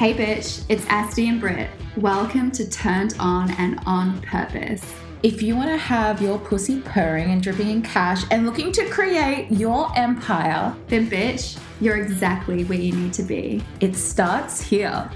Hey 0.00 0.14
bitch, 0.14 0.64
it's 0.70 0.86
Asti 0.86 1.28
and 1.28 1.38
Britt. 1.38 1.68
Welcome 1.98 2.50
to 2.52 2.66
Turned 2.70 3.14
On 3.20 3.50
and 3.58 3.78
On 3.84 4.18
Purpose. 4.22 4.82
If 5.22 5.42
you 5.42 5.54
want 5.54 5.68
to 5.68 5.76
have 5.76 6.22
your 6.22 6.38
pussy 6.38 6.80
purring 6.80 7.32
and 7.32 7.42
dripping 7.42 7.68
in 7.68 7.82
cash 7.82 8.24
and 8.30 8.46
looking 8.46 8.72
to 8.72 8.88
create 8.88 9.50
your 9.50 9.92
empire, 9.98 10.74
then 10.86 11.10
bitch, 11.10 11.60
you're 11.82 11.98
exactly 11.98 12.64
where 12.64 12.78
you 12.78 12.92
need 12.92 13.12
to 13.12 13.22
be. 13.22 13.62
It 13.80 13.94
starts 13.94 14.62
here. 14.62 15.10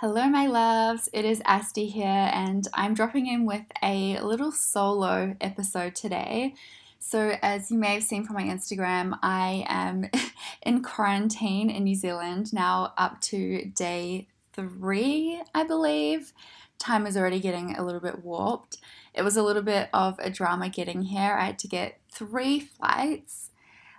Hello, 0.00 0.28
my 0.28 0.46
loves. 0.46 1.08
It 1.14 1.24
is 1.24 1.40
Asti 1.46 1.86
here, 1.86 2.04
and 2.04 2.68
I'm 2.74 2.92
dropping 2.92 3.28
in 3.28 3.46
with 3.46 3.64
a 3.82 4.20
little 4.20 4.52
solo 4.52 5.34
episode 5.40 5.94
today. 5.94 6.52
So, 6.98 7.38
as 7.40 7.70
you 7.70 7.78
may 7.78 7.94
have 7.94 8.02
seen 8.02 8.26
from 8.26 8.36
my 8.36 8.42
Instagram, 8.42 9.18
I 9.22 9.64
am 9.66 10.10
in 10.62 10.82
quarantine 10.82 11.70
in 11.70 11.84
New 11.84 11.94
Zealand 11.94 12.52
now, 12.52 12.92
up 12.98 13.22
to 13.22 13.70
day 13.74 14.28
three, 14.52 15.40
I 15.54 15.64
believe. 15.64 16.34
Time 16.78 17.06
is 17.06 17.16
already 17.16 17.40
getting 17.40 17.74
a 17.74 17.82
little 17.82 18.02
bit 18.02 18.22
warped. 18.22 18.76
It 19.14 19.22
was 19.22 19.38
a 19.38 19.42
little 19.42 19.62
bit 19.62 19.88
of 19.94 20.18
a 20.18 20.28
drama 20.28 20.68
getting 20.68 21.04
here. 21.04 21.38
I 21.40 21.46
had 21.46 21.58
to 21.60 21.68
get 21.68 22.00
three 22.12 22.60
flights 22.60 23.48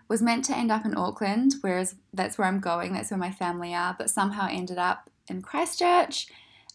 was 0.07 0.21
meant 0.21 0.45
to 0.45 0.55
end 0.55 0.71
up 0.71 0.85
in 0.85 0.95
Auckland, 0.95 1.55
whereas 1.61 1.95
that's 2.13 2.37
where 2.37 2.47
I'm 2.47 2.59
going, 2.59 2.93
that's 2.93 3.11
where 3.11 3.17
my 3.17 3.31
family 3.31 3.73
are, 3.73 3.93
but 3.97 4.09
somehow 4.09 4.47
ended 4.49 4.77
up 4.77 5.09
in 5.27 5.41
Christchurch, 5.41 6.27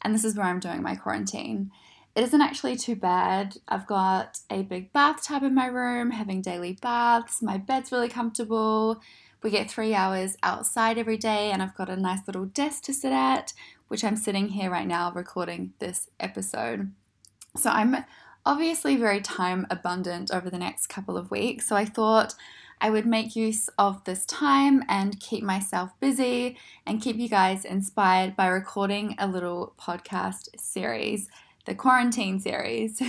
and 0.02 0.14
this 0.14 0.24
is 0.24 0.36
where 0.36 0.46
I'm 0.46 0.60
doing 0.60 0.82
my 0.82 0.96
quarantine. 0.96 1.70
It 2.14 2.24
isn't 2.24 2.42
actually 2.42 2.76
too 2.76 2.94
bad. 2.94 3.56
I've 3.68 3.86
got 3.86 4.40
a 4.50 4.62
big 4.62 4.92
bathtub 4.92 5.42
in 5.42 5.54
my 5.54 5.66
room, 5.66 6.10
having 6.10 6.42
daily 6.42 6.78
baths. 6.80 7.40
My 7.40 7.56
bed's 7.56 7.90
really 7.90 8.08
comfortable. 8.08 9.00
We 9.42 9.50
get 9.50 9.70
three 9.70 9.94
hours 9.94 10.36
outside 10.42 10.98
every 10.98 11.16
day, 11.16 11.50
and 11.50 11.62
I've 11.62 11.74
got 11.74 11.88
a 11.88 11.96
nice 11.96 12.20
little 12.26 12.44
desk 12.44 12.84
to 12.84 12.92
sit 12.92 13.12
at, 13.12 13.54
which 13.88 14.04
I'm 14.04 14.16
sitting 14.16 14.48
here 14.48 14.70
right 14.70 14.86
now 14.86 15.10
recording 15.12 15.72
this 15.78 16.10
episode. 16.20 16.92
So 17.56 17.70
I'm 17.70 18.04
obviously 18.44 18.96
very 18.96 19.20
time 19.20 19.66
abundant 19.70 20.30
over 20.32 20.50
the 20.50 20.58
next 20.58 20.88
couple 20.88 21.16
of 21.16 21.30
weeks. 21.30 21.66
So 21.66 21.76
I 21.76 21.84
thought 21.84 22.34
I 22.82 22.90
would 22.90 23.06
make 23.06 23.36
use 23.36 23.70
of 23.78 24.02
this 24.02 24.26
time 24.26 24.82
and 24.88 25.20
keep 25.20 25.44
myself 25.44 25.92
busy 26.00 26.58
and 26.84 27.00
keep 27.00 27.16
you 27.16 27.28
guys 27.28 27.64
inspired 27.64 28.34
by 28.34 28.48
recording 28.48 29.14
a 29.20 29.28
little 29.28 29.72
podcast 29.80 30.48
series, 30.58 31.28
the 31.64 31.76
quarantine 31.76 32.40
series. 32.40 33.00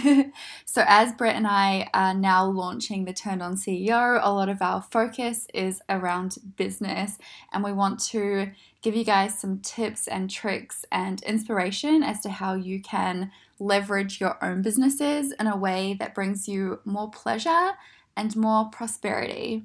so, 0.66 0.84
as 0.86 1.14
Britt 1.14 1.36
and 1.36 1.48
I 1.48 1.90
are 1.92 2.14
now 2.14 2.46
launching 2.46 3.06
the 3.06 3.14
Turned 3.14 3.42
On 3.42 3.56
CEO, 3.56 4.20
a 4.22 4.32
lot 4.32 4.48
of 4.48 4.62
our 4.62 4.84
focus 4.84 5.48
is 5.56 5.82
around 5.90 6.38
business, 6.56 7.18
and 7.52 7.64
we 7.64 7.74
want 7.74 8.00
to 8.12 8.52
give 8.84 8.96
you 8.96 9.04
guys 9.04 9.40
some 9.40 9.58
tips 9.58 10.08
and 10.08 10.30
tricks 10.30 10.86
and 10.92 11.24
inspiration 11.24 12.04
as 12.04 12.20
to 12.22 12.30
how 12.30 12.54
you 12.54 12.80
can 12.80 13.32
leverage 13.58 14.22
your 14.22 14.38
own 14.44 14.62
businesses 14.62 15.34
in 15.40 15.48
a 15.48 15.58
way 15.58 15.96
that 15.98 16.14
brings 16.14 16.48
you 16.48 16.80
more 16.86 17.10
pleasure 17.10 17.72
and 18.16 18.36
more 18.36 18.66
prosperity. 18.66 19.64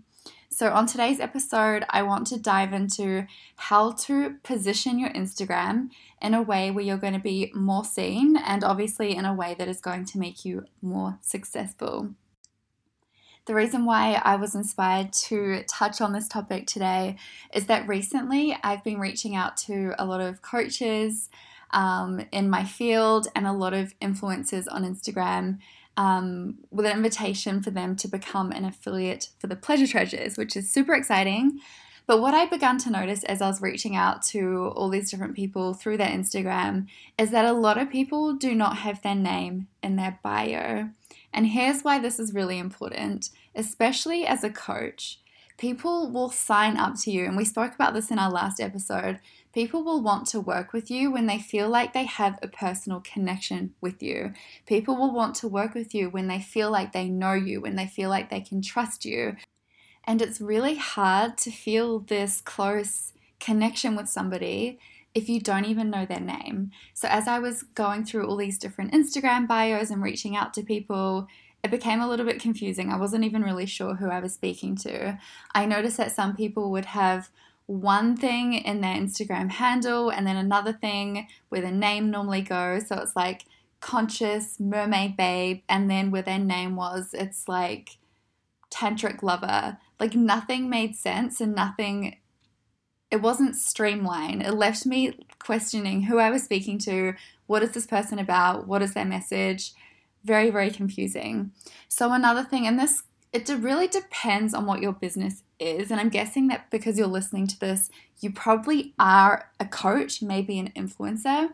So, 0.51 0.73
on 0.73 0.87
today's 0.87 1.21
episode, 1.21 1.85
I 1.91 2.03
want 2.03 2.27
to 2.29 2.39
dive 2.39 2.73
into 2.73 3.27
how 3.57 3.93
to 3.93 4.37
position 4.43 4.99
your 4.99 5.11
Instagram 5.11 5.91
in 6.21 6.35
a 6.35 6.43
way 6.43 6.71
where 6.71 6.85
you're 6.85 6.97
going 6.97 7.13
to 7.13 7.21
be 7.21 7.53
more 7.55 7.85
seen 7.85 8.37
and 8.37 8.65
obviously 8.65 9.15
in 9.15 9.25
a 9.25 9.35
way 9.35 9.55
that 9.59 9.69
is 9.69 9.81
going 9.81 10.05
to 10.07 10.19
make 10.19 10.45
you 10.45 10.65
more 10.81 11.19
successful. 11.21 12.11
The 13.45 13.55
reason 13.55 13.85
why 13.85 14.21
I 14.25 14.37
was 14.37 14.55
inspired 14.55 15.13
to 15.25 15.63
touch 15.65 16.01
on 16.01 16.13
this 16.13 16.29
topic 16.29 16.67
today 16.67 17.17
is 17.55 17.67
that 17.67 17.89
recently 17.89 18.57
I've 18.63 18.85
been 18.85 19.01
reaching 19.01 19.37
out 19.37 19.57
to 19.59 19.95
a 19.99 20.05
lot 20.05 20.21
of 20.21 20.43
coaches 20.43 21.31
um, 21.71 22.27
in 22.33 22.51
my 22.51 22.65
field 22.65 23.29
and 23.35 23.47
a 23.47 23.53
lot 23.53 23.75
of 23.75 23.99
influencers 24.01 24.67
on 24.71 24.85
Instagram 24.85 25.61
um, 25.99 26.55
with 26.71 26.87
an 26.87 26.97
invitation 26.97 27.61
for 27.61 27.71
them 27.71 27.97
to 27.97 28.07
become 28.07 28.53
an 28.53 28.65
affiliate 28.65 29.31
for 29.41 29.49
the 29.49 29.57
Pleasure 29.57 29.87
Treasures, 29.87 30.39
which 30.39 30.57
is 30.57 30.71
super 30.71 30.95
exciting. 30.95 31.59
But 32.07 32.23
what 32.23 32.35
I 32.35 32.47
began 32.47 32.79
to 32.79 32.91
notice 32.91 33.25
as 33.25 33.43
I 33.43 33.49
was 33.49 33.61
reaching 33.61 33.97
out 33.97 34.23
to 34.27 34.73
all 34.77 34.89
these 34.89 35.11
different 35.11 35.35
people 35.35 35.75
through 35.75 35.97
their 35.97 36.09
Instagram 36.09 36.87
is 37.19 37.33
that 37.33 37.45
a 37.45 37.53
lot 37.53 37.79
of 37.79 37.91
people 37.91 38.33
do 38.33 38.55
not 38.55 38.79
have 38.79 39.03
their 39.03 39.17
name 39.17 39.67
in 39.83 39.97
their 39.97 40.21
bio. 40.23 40.91
And 41.35 41.49
here's 41.49 41.83
why 41.83 41.99
this 41.99 42.21
is 42.21 42.33
really 42.33 42.59
important, 42.59 43.31
especially 43.57 44.25
as 44.25 44.45
a 44.45 44.51
coach. 44.51 45.19
People 45.59 46.09
will 46.13 46.31
sign 46.31 46.77
up 46.77 46.95
to 47.01 47.11
you, 47.11 47.25
and 47.25 47.37
we 47.37 47.45
spoke 47.45 47.75
about 47.75 47.93
this 47.93 48.13
in 48.13 48.21
our 48.21 48.31
last 48.31 48.61
episode. 48.61 49.19
People 49.55 49.83
will 49.83 50.03
want 50.03 50.27
to 50.29 50.41
work 50.41 50.73
with 50.73 50.91
you 50.91 51.11
when 51.11 51.27
they 51.27 51.39
feel 51.39 51.69
like 51.69 51.93
they 51.93 52.05
have 52.05 52.39
a 52.43 52.49
personal 52.49 53.01
connection 53.01 53.75
with 53.81 54.03
you. 54.03 54.33
People 54.67 54.97
will 54.97 55.13
want 55.13 55.35
to 55.37 55.49
work 55.49 55.75
with 55.75 55.95
you 55.95 56.11
when 56.11 56.29
they 56.29 56.41
feel 56.41 56.71
like 56.71 56.93
they 56.93 57.09
know 57.09 57.33
you, 57.33 57.61
when 57.61 57.77
they 57.77 57.87
feel 57.87 58.11
like 58.11 58.31
they 58.31 58.41
can 58.41 58.63
trust 58.63 59.05
you. 59.05 59.37
And 60.05 60.23
it's 60.23 60.41
really 60.41 60.77
hard 60.77 61.37
to 61.39 61.51
feel 61.51 62.01
this 62.01 62.41
close 62.41 63.13
connection 63.41 63.97
with 63.97 64.09
somebody 64.09 64.79
if 65.15 65.29
you 65.29 65.41
don't 65.41 65.65
even 65.65 65.91
know 65.91 66.07
their 66.07 66.21
name. 66.21 66.71
So, 66.95 67.09
as 67.09 67.27
I 67.27 67.39
was 67.39 67.63
going 67.63 68.05
through 68.05 68.27
all 68.27 68.37
these 68.37 68.59
different 68.59 68.93
Instagram 68.93 69.49
bios 69.49 69.91
and 69.91 70.03
reaching 70.03 70.37
out 70.37 70.55
to 70.55 70.63
people, 70.63 71.27
it 71.65 71.71
became 71.71 72.01
a 72.01 72.09
little 72.09 72.25
bit 72.25 72.41
confusing. 72.41 72.93
I 72.93 72.99
wasn't 72.99 73.25
even 73.25 73.43
really 73.43 73.67
sure 73.67 73.97
who 73.97 74.11
I 74.11 74.21
was 74.21 74.35
speaking 74.35 74.77
to. 74.77 75.19
I 75.55 75.67
noticed 75.67 75.97
that 75.97 76.13
some 76.13 76.37
people 76.37 76.71
would 76.71 76.85
have 76.87 77.31
one 77.69 78.17
thing 78.17 78.55
in 78.55 78.81
their 78.81 78.97
Instagram 78.97 79.51
handle 79.51 80.09
and 80.09 80.27
then 80.27 80.37
another 80.37 80.73
thing 80.73 81.29
where 81.51 81.61
the 81.61 81.71
name 81.71 82.11
normally 82.11 82.41
goes. 82.41 82.89
So 82.89 82.97
it's 82.97 83.15
like 83.15 83.45
conscious 83.81 84.59
mermaid 84.59 85.19
babe, 85.19 85.61
and 85.69 85.91
then 85.91 86.11
where 86.11 86.23
their 86.23 86.39
name 86.39 86.77
was, 86.77 87.11
it's 87.13 87.47
like 87.47 87.99
tantric 88.71 89.23
lover. 89.23 89.77
Like 90.01 90.15
nothing 90.15 90.71
made 90.71 90.97
sense 90.97 91.43
and 91.43 91.55
nothing, 91.55 92.17
it 93.11 93.21
wasn't 93.21 93.55
streamlined. 93.55 94.43
It 94.43 94.55
left 94.55 94.87
me 94.87 95.19
questioning 95.39 96.05
who 96.05 96.19
I 96.19 96.31
was 96.31 96.45
speaking 96.45 96.79
to. 96.81 97.15
What 97.47 97.63
is 97.63 97.73
this 97.73 97.87
person 97.87 98.19
about? 98.19 98.67
What 98.67 98.81
is 98.81 98.95
their 98.95 99.05
message? 99.05 99.73
Very, 100.25 100.49
very 100.49 100.71
confusing. 100.71 101.53
So, 101.89 102.13
another 102.13 102.45
thing, 102.45 102.67
and 102.67 102.79
this 102.79 103.03
it 103.31 103.47
really 103.49 103.89
depends 103.89 104.55
on 104.55 104.65
what 104.65 104.81
your 104.81 104.93
business 104.93 105.43
is. 105.59 105.91
And 105.91 106.01
I'm 106.01 106.09
guessing 106.09 106.49
that 106.49 106.71
because 106.71 106.99
you're 106.99 107.07
listening 107.07 107.47
to 107.49 107.61
this, 107.61 107.91
you 108.21 108.33
probably 108.33 108.95
are 108.99 109.51
a 109.59 109.67
coach, 109.67 110.23
maybe 110.23 110.59
an 110.59 110.73
influencer. 110.77 111.51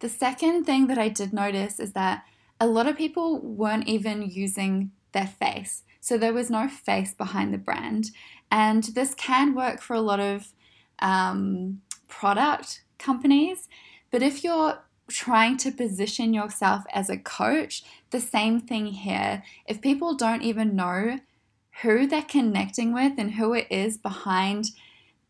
The 0.00 0.08
second 0.08 0.64
thing 0.64 0.86
that 0.86 0.98
I 0.98 1.08
did 1.08 1.32
notice 1.32 1.80
is 1.80 1.92
that 1.92 2.24
a 2.60 2.66
lot 2.66 2.86
of 2.86 2.96
people 2.96 3.40
weren't 3.40 3.88
even 3.88 4.22
using 4.22 4.90
their 5.12 5.26
face. 5.26 5.82
So 6.00 6.16
there 6.16 6.32
was 6.32 6.50
no 6.50 6.68
face 6.68 7.14
behind 7.14 7.52
the 7.52 7.58
brand. 7.58 8.10
And 8.50 8.84
this 8.84 9.14
can 9.14 9.54
work 9.54 9.80
for 9.80 9.94
a 9.94 10.00
lot 10.00 10.20
of 10.20 10.52
um, 11.00 11.82
product 12.08 12.82
companies. 12.98 13.68
But 14.10 14.22
if 14.22 14.42
you're 14.42 14.78
trying 15.08 15.56
to 15.58 15.70
position 15.70 16.34
yourself 16.34 16.84
as 16.92 17.10
a 17.10 17.16
coach, 17.16 17.82
the 18.10 18.20
same 18.20 18.60
thing 18.60 18.86
here. 18.86 19.42
If 19.66 19.80
people 19.80 20.14
don't 20.14 20.42
even 20.42 20.76
know 20.76 21.18
who 21.82 22.06
they're 22.06 22.22
connecting 22.22 22.92
with 22.92 23.12
and 23.18 23.32
who 23.32 23.54
it 23.54 23.66
is 23.70 23.96
behind 23.96 24.70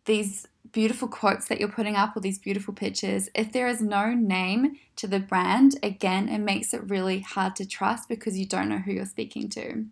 these 0.05 0.47
beautiful 0.73 1.09
quotes 1.09 1.49
that 1.49 1.61
you're 1.61 1.69
putting 1.69 1.97
up 1.97 2.17
or 2.17 2.21
these 2.21 2.39
beautiful 2.39 2.75
pictures, 2.75 3.29
if 3.35 3.53
there 3.53 3.69
is 3.69 3.81
no 3.81 4.15
name 4.15 4.77
to 4.97 5.07
the 5.07 5.21
brand, 5.21 5.79
again, 5.83 6.29
it 6.29 6.39
makes 6.39 6.73
it 6.73 6.89
really 6.89 7.21
hard 7.21 7.55
to 7.57 7.67
trust 7.67 8.09
because 8.09 8.39
you 8.39 8.47
don't 8.47 8.69
know 8.69 8.79
who 8.79 8.93
you're 8.93 9.07
speaking 9.07 9.49
to. 9.51 9.85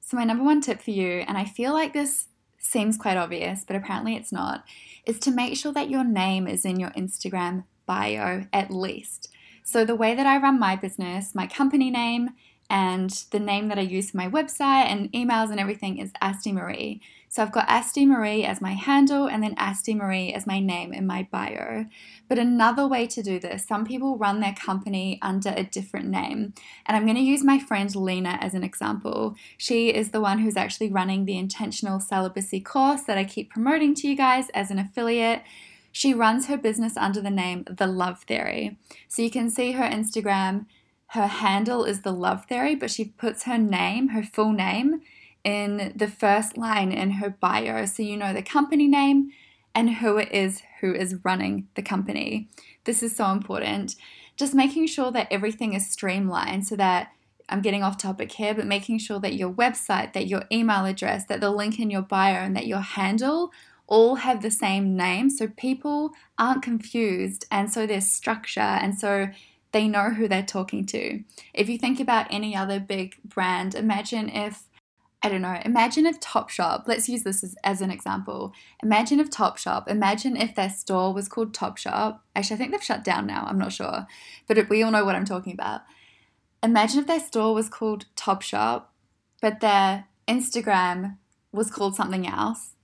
So, 0.00 0.16
my 0.16 0.24
number 0.24 0.44
one 0.44 0.60
tip 0.60 0.80
for 0.82 0.92
you, 0.92 1.24
and 1.26 1.36
I 1.36 1.44
feel 1.44 1.72
like 1.72 1.92
this 1.92 2.28
seems 2.58 2.96
quite 2.96 3.16
obvious, 3.16 3.64
but 3.64 3.76
apparently 3.76 4.14
it's 4.16 4.32
not, 4.32 4.64
is 5.04 5.18
to 5.20 5.30
make 5.30 5.56
sure 5.56 5.72
that 5.72 5.90
your 5.90 6.04
name 6.04 6.46
is 6.46 6.64
in 6.64 6.78
your 6.78 6.90
Instagram 6.90 7.64
bio 7.86 8.44
at 8.52 8.70
least. 8.70 9.28
So, 9.64 9.84
the 9.84 9.96
way 9.96 10.14
that 10.14 10.26
I 10.26 10.38
run 10.38 10.60
my 10.60 10.76
business, 10.76 11.34
my 11.34 11.46
company 11.46 11.90
name, 11.90 12.30
and 12.68 13.10
the 13.30 13.38
name 13.38 13.68
that 13.68 13.78
I 13.78 13.82
use 13.82 14.10
for 14.10 14.16
my 14.16 14.28
website 14.28 14.86
and 14.86 15.12
emails 15.12 15.50
and 15.50 15.60
everything 15.60 15.98
is 15.98 16.12
Asti 16.20 16.52
Marie. 16.52 17.00
So 17.28 17.42
I've 17.42 17.52
got 17.52 17.68
Asti 17.68 18.06
Marie 18.06 18.44
as 18.44 18.62
my 18.62 18.72
handle 18.72 19.26
and 19.26 19.42
then 19.42 19.54
Asti 19.58 19.94
Marie 19.94 20.32
as 20.32 20.46
my 20.46 20.58
name 20.58 20.92
in 20.94 21.06
my 21.06 21.28
bio. 21.30 21.84
But 22.28 22.38
another 22.38 22.86
way 22.86 23.06
to 23.08 23.22
do 23.22 23.38
this, 23.38 23.66
some 23.66 23.84
people 23.84 24.16
run 24.16 24.40
their 24.40 24.54
company 24.54 25.18
under 25.20 25.50
a 25.50 25.64
different 25.64 26.08
name. 26.08 26.54
And 26.86 26.96
I'm 26.96 27.04
going 27.04 27.16
to 27.16 27.22
use 27.22 27.44
my 27.44 27.58
friend 27.58 27.94
Lena 27.94 28.38
as 28.40 28.54
an 28.54 28.64
example. 28.64 29.36
She 29.58 29.88
is 29.88 30.12
the 30.12 30.20
one 30.20 30.38
who's 30.38 30.56
actually 30.56 30.90
running 30.90 31.24
the 31.24 31.36
intentional 31.36 32.00
celibacy 32.00 32.60
course 32.60 33.02
that 33.02 33.18
I 33.18 33.24
keep 33.24 33.50
promoting 33.50 33.94
to 33.96 34.08
you 34.08 34.16
guys 34.16 34.48
as 34.54 34.70
an 34.70 34.78
affiliate. 34.78 35.42
She 35.92 36.14
runs 36.14 36.46
her 36.46 36.56
business 36.56 36.96
under 36.96 37.20
the 37.20 37.30
name 37.30 37.64
The 37.68 37.86
Love 37.86 38.22
Theory. 38.22 38.78
So 39.08 39.20
you 39.22 39.30
can 39.30 39.50
see 39.50 39.72
her 39.72 39.84
Instagram 39.84 40.66
her 41.08 41.26
handle 41.26 41.84
is 41.84 42.02
the 42.02 42.12
love 42.12 42.46
theory, 42.46 42.74
but 42.74 42.90
she 42.90 43.04
puts 43.04 43.44
her 43.44 43.58
name, 43.58 44.08
her 44.08 44.22
full 44.22 44.52
name, 44.52 45.00
in 45.44 45.92
the 45.94 46.08
first 46.08 46.56
line 46.56 46.90
in 46.90 47.12
her 47.12 47.30
bio. 47.30 47.86
So 47.86 48.02
you 48.02 48.16
know 48.16 48.32
the 48.32 48.42
company 48.42 48.88
name 48.88 49.30
and 49.74 49.96
who 49.96 50.16
it 50.16 50.32
is 50.32 50.62
who 50.80 50.92
is 50.92 51.20
running 51.22 51.68
the 51.74 51.82
company. 51.82 52.48
This 52.84 53.02
is 53.02 53.14
so 53.14 53.30
important. 53.30 53.94
Just 54.36 54.54
making 54.54 54.88
sure 54.88 55.12
that 55.12 55.28
everything 55.30 55.74
is 55.74 55.88
streamlined 55.88 56.66
so 56.66 56.76
that 56.76 57.12
I'm 57.48 57.62
getting 57.62 57.84
off 57.84 57.96
topic 57.96 58.32
here, 58.32 58.54
but 58.54 58.66
making 58.66 58.98
sure 58.98 59.20
that 59.20 59.34
your 59.34 59.52
website, 59.52 60.14
that 60.14 60.26
your 60.26 60.44
email 60.50 60.84
address, 60.84 61.26
that 61.26 61.40
the 61.40 61.50
link 61.50 61.78
in 61.78 61.90
your 61.90 62.02
bio, 62.02 62.34
and 62.34 62.56
that 62.56 62.66
your 62.66 62.80
handle 62.80 63.52
all 63.86 64.16
have 64.16 64.42
the 64.42 64.50
same 64.50 64.96
name 64.96 65.30
so 65.30 65.46
people 65.46 66.10
aren't 66.38 66.62
confused 66.62 67.44
and 67.52 67.72
so 67.72 67.86
there's 67.86 68.10
structure 68.10 68.60
and 68.60 68.98
so 68.98 69.28
they 69.72 69.88
know 69.88 70.10
who 70.10 70.28
they're 70.28 70.42
talking 70.42 70.86
to. 70.86 71.22
If 71.52 71.68
you 71.68 71.78
think 71.78 72.00
about 72.00 72.26
any 72.30 72.56
other 72.56 72.80
big 72.80 73.16
brand, 73.24 73.74
imagine 73.74 74.28
if 74.28 74.64
I 75.22 75.28
don't 75.28 75.42
know, 75.42 75.60
imagine 75.64 76.06
if 76.06 76.20
Topshop, 76.20 76.86
let's 76.86 77.08
use 77.08 77.24
this 77.24 77.42
as, 77.42 77.56
as 77.64 77.80
an 77.80 77.90
example. 77.90 78.52
Imagine 78.82 79.18
if 79.18 79.30
Topshop, 79.30 79.88
imagine 79.88 80.36
if 80.36 80.54
their 80.54 80.70
store 80.70 81.12
was 81.12 81.26
called 81.26 81.52
Topshop. 81.52 82.20
Actually, 82.36 82.54
I 82.54 82.58
think 82.58 82.70
they've 82.70 82.82
shut 82.82 83.02
down 83.02 83.26
now, 83.26 83.44
I'm 83.48 83.58
not 83.58 83.72
sure. 83.72 84.06
But 84.46 84.58
it, 84.58 84.68
we 84.68 84.82
all 84.82 84.92
know 84.92 85.04
what 85.04 85.16
I'm 85.16 85.24
talking 85.24 85.52
about. 85.52 85.80
Imagine 86.62 87.00
if 87.00 87.06
their 87.06 87.18
store 87.18 87.54
was 87.54 87.68
called 87.68 88.06
Topshop, 88.14 88.84
but 89.40 89.60
their 89.60 90.04
Instagram 90.28 91.16
was 91.50 91.70
called 91.70 91.96
something 91.96 92.26
else, 92.26 92.74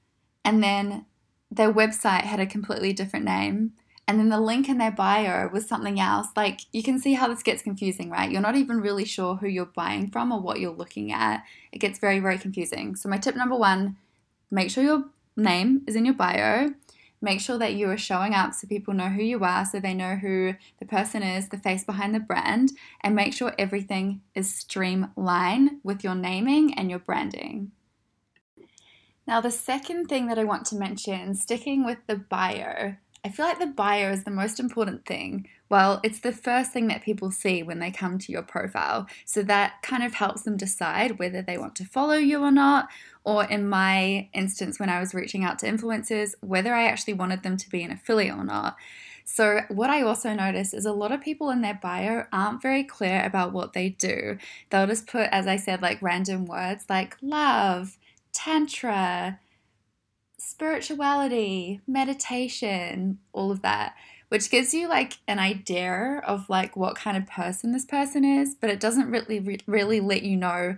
and 0.44 0.64
then 0.64 1.06
their 1.50 1.72
website 1.72 2.22
had 2.22 2.40
a 2.40 2.46
completely 2.46 2.92
different 2.92 3.24
name, 3.24 3.72
and 4.12 4.20
then 4.20 4.28
the 4.28 4.38
link 4.38 4.68
in 4.68 4.76
their 4.76 4.92
bio 4.92 5.48
was 5.48 5.66
something 5.66 5.98
else. 5.98 6.26
Like, 6.36 6.60
you 6.70 6.82
can 6.82 6.98
see 6.98 7.14
how 7.14 7.28
this 7.28 7.42
gets 7.42 7.62
confusing, 7.62 8.10
right? 8.10 8.30
You're 8.30 8.42
not 8.42 8.56
even 8.56 8.82
really 8.82 9.06
sure 9.06 9.36
who 9.36 9.48
you're 9.48 9.64
buying 9.64 10.10
from 10.10 10.30
or 10.30 10.38
what 10.38 10.60
you're 10.60 10.70
looking 10.70 11.12
at. 11.12 11.44
It 11.72 11.78
gets 11.78 11.98
very, 11.98 12.20
very 12.20 12.36
confusing. 12.36 12.94
So, 12.94 13.08
my 13.08 13.16
tip 13.16 13.36
number 13.36 13.56
one 13.56 13.96
make 14.50 14.70
sure 14.70 14.84
your 14.84 15.04
name 15.34 15.80
is 15.86 15.96
in 15.96 16.04
your 16.04 16.12
bio 16.12 16.74
make 17.22 17.40
sure 17.40 17.56
that 17.56 17.74
you 17.74 17.88
are 17.88 17.96
showing 17.96 18.34
up 18.34 18.52
so 18.52 18.66
people 18.66 18.92
know 18.92 19.08
who 19.08 19.22
you 19.22 19.42
are, 19.44 19.64
so 19.64 19.78
they 19.78 19.94
know 19.94 20.16
who 20.16 20.54
the 20.80 20.84
person 20.84 21.22
is, 21.22 21.48
the 21.48 21.56
face 21.56 21.84
behind 21.84 22.14
the 22.14 22.20
brand, 22.20 22.72
and 23.00 23.14
make 23.14 23.32
sure 23.32 23.54
everything 23.56 24.20
is 24.34 24.52
streamlined 24.52 25.70
with 25.84 26.02
your 26.02 26.16
naming 26.16 26.74
and 26.74 26.90
your 26.90 26.98
branding. 26.98 27.70
Now, 29.24 29.40
the 29.40 29.52
second 29.52 30.06
thing 30.06 30.26
that 30.26 30.38
I 30.38 30.44
want 30.44 30.66
to 30.66 30.76
mention, 30.76 31.36
sticking 31.36 31.84
with 31.84 31.98
the 32.08 32.16
bio, 32.16 32.96
I 33.24 33.28
feel 33.28 33.46
like 33.46 33.60
the 33.60 33.66
bio 33.66 34.10
is 34.10 34.24
the 34.24 34.32
most 34.32 34.58
important 34.58 35.06
thing. 35.06 35.46
Well, 35.68 36.00
it's 36.02 36.20
the 36.20 36.32
first 36.32 36.72
thing 36.72 36.88
that 36.88 37.02
people 37.02 37.30
see 37.30 37.62
when 37.62 37.78
they 37.78 37.92
come 37.92 38.18
to 38.18 38.32
your 38.32 38.42
profile. 38.42 39.06
So 39.24 39.42
that 39.44 39.80
kind 39.82 40.02
of 40.02 40.14
helps 40.14 40.42
them 40.42 40.56
decide 40.56 41.18
whether 41.18 41.40
they 41.40 41.56
want 41.56 41.76
to 41.76 41.84
follow 41.84 42.16
you 42.16 42.42
or 42.42 42.50
not, 42.50 42.88
or 43.22 43.44
in 43.44 43.68
my 43.68 44.28
instance, 44.34 44.80
when 44.80 44.88
I 44.88 44.98
was 44.98 45.14
reaching 45.14 45.44
out 45.44 45.60
to 45.60 45.66
influencers, 45.66 46.34
whether 46.40 46.74
I 46.74 46.84
actually 46.84 47.14
wanted 47.14 47.44
them 47.44 47.56
to 47.58 47.70
be 47.70 47.84
an 47.84 47.92
affiliate 47.92 48.36
or 48.36 48.44
not. 48.44 48.76
So, 49.24 49.60
what 49.68 49.88
I 49.88 50.02
also 50.02 50.34
noticed 50.34 50.74
is 50.74 50.84
a 50.84 50.92
lot 50.92 51.12
of 51.12 51.20
people 51.20 51.50
in 51.50 51.60
their 51.60 51.78
bio 51.80 52.24
aren't 52.32 52.60
very 52.60 52.82
clear 52.82 53.22
about 53.24 53.52
what 53.52 53.72
they 53.72 53.90
do. 53.90 54.36
They'll 54.70 54.88
just 54.88 55.06
put, 55.06 55.28
as 55.30 55.46
I 55.46 55.56
said, 55.56 55.80
like 55.80 56.02
random 56.02 56.44
words 56.44 56.86
like 56.90 57.16
love, 57.22 57.96
tantra, 58.32 59.38
spirituality, 60.42 61.80
meditation, 61.86 63.18
all 63.32 63.52
of 63.52 63.62
that, 63.62 63.94
which 64.28 64.50
gives 64.50 64.74
you 64.74 64.88
like 64.88 65.18
an 65.28 65.38
idea 65.38 66.20
of 66.26 66.48
like 66.48 66.76
what 66.76 66.96
kind 66.96 67.16
of 67.16 67.26
person 67.26 67.72
this 67.72 67.84
person 67.84 68.24
is, 68.24 68.54
but 68.54 68.70
it 68.70 68.80
doesn't 68.80 69.10
really 69.10 69.60
really 69.66 70.00
let 70.00 70.22
you 70.22 70.36
know 70.36 70.76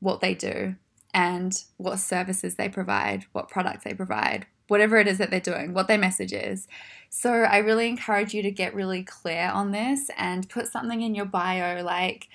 what 0.00 0.20
they 0.20 0.34
do 0.34 0.74
and 1.12 1.64
what 1.76 1.98
services 1.98 2.56
they 2.56 2.68
provide, 2.68 3.24
what 3.32 3.48
products 3.48 3.84
they 3.84 3.94
provide, 3.94 4.46
whatever 4.66 4.96
it 4.96 5.06
is 5.06 5.18
that 5.18 5.30
they're 5.30 5.38
doing, 5.38 5.72
what 5.72 5.86
their 5.86 5.98
message 5.98 6.32
is. 6.32 6.66
So 7.08 7.30
I 7.30 7.58
really 7.58 7.88
encourage 7.88 8.34
you 8.34 8.42
to 8.42 8.50
get 8.50 8.74
really 8.74 9.04
clear 9.04 9.48
on 9.48 9.70
this 9.70 10.10
and 10.18 10.48
put 10.48 10.66
something 10.66 11.02
in 11.02 11.14
your 11.14 11.26
bio 11.26 11.82
like 11.84 12.28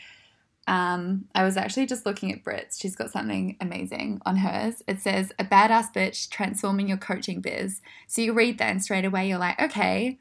um, 0.69 1.25
I 1.33 1.44
was 1.44 1.57
actually 1.57 1.88
just 1.88 2.06
looking 2.06 2.31
at 2.31 2.44
Brit's. 2.44 2.80
She's 2.80 2.95
got 2.95 3.10
something 3.10 3.57
amazing 3.60 4.21
on 4.24 4.38
hers. 4.38 4.83
It 4.88 5.01
says, 5.01 5.33
A 5.39 5.44
badass 5.44 5.92
bitch 5.92 6.30
transforming 6.30 6.88
your 6.88 7.00
coaching 7.00 7.42
biz. 7.42 7.81
So 8.06 8.21
you 8.21 8.33
read 8.33 8.60
that 8.60 8.69
and 8.69 8.83
straight 8.83 9.04
away 9.04 9.27
you're 9.27 9.39
like, 9.39 9.60
okay, 9.60 10.19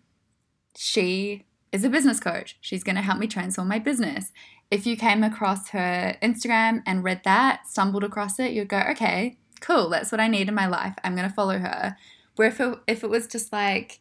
she 0.74 1.44
is 1.70 1.84
a 1.84 1.90
business 1.90 2.18
coach. 2.18 2.56
She's 2.62 2.82
going 2.82 2.96
to 2.96 3.02
help 3.02 3.18
me 3.18 3.26
transform 3.26 3.68
my 3.68 3.78
business. 3.78 4.32
If 4.70 4.86
you 4.86 4.96
came 4.96 5.22
across 5.22 5.68
her 5.68 6.16
Instagram 6.22 6.82
and 6.86 7.04
read 7.04 7.20
that, 7.24 7.66
stumbled 7.68 8.02
across 8.02 8.40
it, 8.40 8.52
you'd 8.52 8.68
go, 8.68 8.82
okay, 8.92 9.36
cool, 9.60 9.90
that's 9.90 10.10
what 10.10 10.20
I 10.20 10.28
need 10.28 10.48
in 10.48 10.54
my 10.54 10.66
life. 10.66 10.94
I'm 11.04 11.14
going 11.14 11.28
to 11.28 11.34
follow 11.34 11.58
her. 11.58 11.98
Where 12.36 12.48
if 12.48 12.58
it, 12.58 12.78
if 12.86 13.04
it 13.04 13.10
was 13.10 13.26
just 13.26 13.52
like 13.52 14.00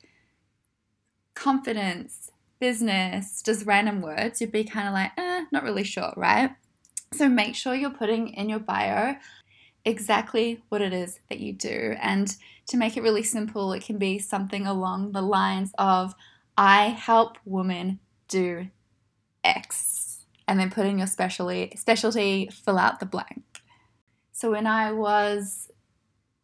confidence, 1.35 2.31
business, 2.59 3.41
just 3.41 3.65
random 3.65 4.01
words, 4.01 4.41
you'd 4.41 4.51
be 4.51 4.63
kind 4.63 4.87
of 4.87 4.93
like, 4.93 5.11
eh, 5.17 5.45
not 5.51 5.63
really 5.63 5.83
sure, 5.83 6.13
right? 6.15 6.51
So 7.13 7.29
make 7.29 7.55
sure 7.55 7.75
you're 7.75 7.89
putting 7.89 8.29
in 8.29 8.49
your 8.49 8.59
bio 8.59 9.15
exactly 9.85 10.61
what 10.69 10.81
it 10.81 10.93
is 10.93 11.19
that 11.29 11.39
you 11.39 11.53
do. 11.53 11.95
And 12.01 12.35
to 12.67 12.77
make 12.77 12.97
it 12.97 13.03
really 13.03 13.23
simple, 13.23 13.71
it 13.71 13.83
can 13.83 13.97
be 13.97 14.19
something 14.19 14.67
along 14.67 15.13
the 15.13 15.21
lines 15.21 15.71
of, 15.77 16.13
I 16.57 16.87
help 16.87 17.37
women 17.45 17.99
do 18.27 18.67
X. 19.43 20.25
And 20.47 20.59
then 20.59 20.69
put 20.69 20.85
in 20.85 20.97
your 20.97 21.07
specialty, 21.07 21.73
specialty, 21.75 22.49
fill 22.51 22.77
out 22.77 22.99
the 22.99 23.05
blank. 23.05 23.43
So 24.31 24.51
when 24.51 24.67
I 24.67 24.91
was 24.91 25.69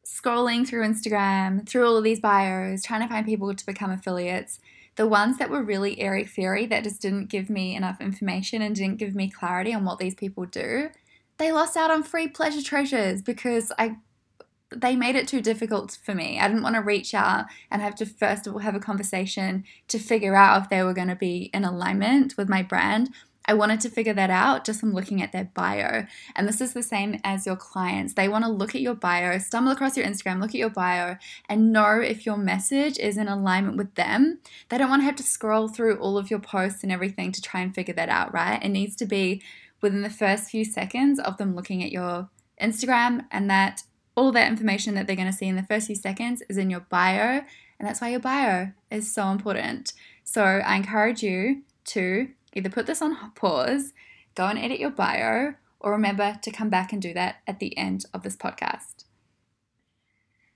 scrolling 0.06 0.68
through 0.68 0.86
Instagram, 0.86 1.68
through 1.68 1.86
all 1.86 1.98
of 1.98 2.04
these 2.04 2.20
bios, 2.20 2.84
trying 2.84 3.02
to 3.02 3.08
find 3.08 3.26
people 3.26 3.54
to 3.54 3.66
become 3.66 3.92
affiliates, 3.92 4.60
the 4.96 5.08
ones 5.08 5.38
that 5.38 5.50
were 5.50 5.64
really 5.64 6.00
airy 6.00 6.26
fairy 6.26 6.66
that 6.68 6.84
just 6.84 7.02
didn't 7.02 7.28
give 7.28 7.50
me 7.50 7.76
enough 7.76 8.00
information 8.00 8.62
and 8.62 8.76
didn't 8.76 8.98
give 8.98 9.16
me 9.16 9.30
clarity 9.30 9.74
on 9.74 9.86
what 9.86 10.00
these 10.00 10.16
people 10.16 10.46
do, 10.46 10.90
they 11.38 11.52
lost 11.52 11.76
out 11.76 11.92
on 11.92 12.04
free 12.04 12.28
pleasure 12.28 12.62
treasures 12.62 13.22
because 13.22 13.72
I 13.78 13.98
they 14.76 14.96
made 14.96 15.16
it 15.16 15.28
too 15.28 15.40
difficult 15.40 16.00
for 16.04 16.16
me. 16.16 16.40
I 16.40 16.48
didn't 16.48 16.64
want 16.64 16.76
to 16.76 16.82
reach 16.82 17.14
out 17.14 17.46
and 17.70 17.82
have 17.82 17.96
to 17.96 18.06
first 18.06 18.48
of 18.48 18.54
all 18.54 18.60
have 18.60 18.76
a 18.76 18.80
conversation 18.80 19.64
to 19.88 20.00
figure 20.00 20.36
out 20.36 20.64
if 20.64 20.70
they 20.70 20.82
were 20.84 20.94
going 20.94 21.10
to 21.10 21.16
be 21.16 21.52
in 21.54 21.64
alignment 21.64 22.36
with 22.38 22.50
my 22.50 22.64
brand 22.64 23.10
I 23.46 23.54
wanted 23.54 23.82
to 23.82 23.90
figure 23.90 24.14
that 24.14 24.30
out 24.30 24.66
just 24.66 24.80
from 24.80 24.94
looking 24.94 25.22
at 25.22 25.32
their 25.32 25.50
bio. 25.54 26.06
And 26.36 26.48
this 26.48 26.62
is 26.62 26.74
the 26.74 26.84
same 26.84 27.20
as 27.24 27.46
your 27.46 27.56
clients. 27.56 28.14
They 28.14 28.30
want 28.30 28.46
to 28.46 28.52
look 28.52 28.74
at 28.74 28.82
your 28.82 28.96
bio, 28.96 29.38
stumble 29.38 29.72
across 29.72 29.98
your 29.98 30.06
Instagram, 30.06 30.40
look 30.40 30.52
at 30.52 30.56
your 30.56 30.70
bio, 30.70 31.18
and 31.50 31.74
know 31.74 32.00
if 32.00 32.26
your 32.26 32.38
message 32.38 32.98
is 33.00 33.18
in 33.18 33.28
alignment 33.28 33.78
with 33.78 33.96
them. 33.96 34.40
They 34.70 34.78
don't 34.78 34.90
want 34.90 35.02
to 35.02 35.06
have 35.06 35.18
to 35.18 35.24
scroll 35.24 35.68
through 35.68 35.98
all 35.98 36.18
of 36.18 36.30
your 36.30 36.40
posts 36.40 36.84
and 36.84 36.92
everything 36.92 37.32
to 37.34 37.42
try 37.42 37.62
and 37.62 37.76
figure 37.76 37.94
that 37.96 38.10
out, 38.10 38.34
right? 38.34 38.64
It 38.64 38.70
needs 38.70 38.96
to 38.98 39.06
be 39.06 39.42
within 39.82 40.02
the 40.02 40.10
first 40.10 40.50
few 40.50 40.64
seconds 40.64 41.20
of 41.20 41.38
them 41.38 41.56
looking 41.56 41.84
at 41.84 41.92
your 41.92 42.30
Instagram 42.62 43.26
and 43.32 43.50
that 43.50 43.84
all 44.16 44.32
that 44.32 44.48
information 44.48 44.96
that 44.96 45.08
they're 45.08 45.16
going 45.16 45.32
to 45.32 45.34
see 45.34 45.48
in 45.48 45.56
the 45.56 45.64
first 45.64 45.88
few 45.88 45.96
seconds 45.96 46.44
is 46.48 46.58
in 46.58 46.70
your 46.70 46.82
bio. 46.82 47.42
And 47.80 47.88
that's 47.88 48.00
why 48.00 48.10
your 48.10 48.20
bio 48.20 48.72
is 48.90 49.14
so 49.14 49.28
important. 49.30 49.94
So 50.24 50.44
I 50.44 50.76
encourage 50.78 51.24
you 51.24 51.64
to 51.86 52.30
Either 52.54 52.70
put 52.70 52.86
this 52.86 53.02
on 53.02 53.32
pause, 53.32 53.94
go 54.36 54.48
and 54.48 54.60
edit 54.60 54.80
your 54.80 54.92
bio, 54.92 55.56
or 55.80 55.92
remember 55.92 56.38
to 56.42 56.52
come 56.52 56.70
back 56.70 56.94
and 56.94 57.02
do 57.02 57.14
that 57.14 57.38
at 57.46 57.60
the 57.60 57.78
end 57.78 58.06
of 58.14 58.24
this 58.24 58.38
podcast. 58.38 59.04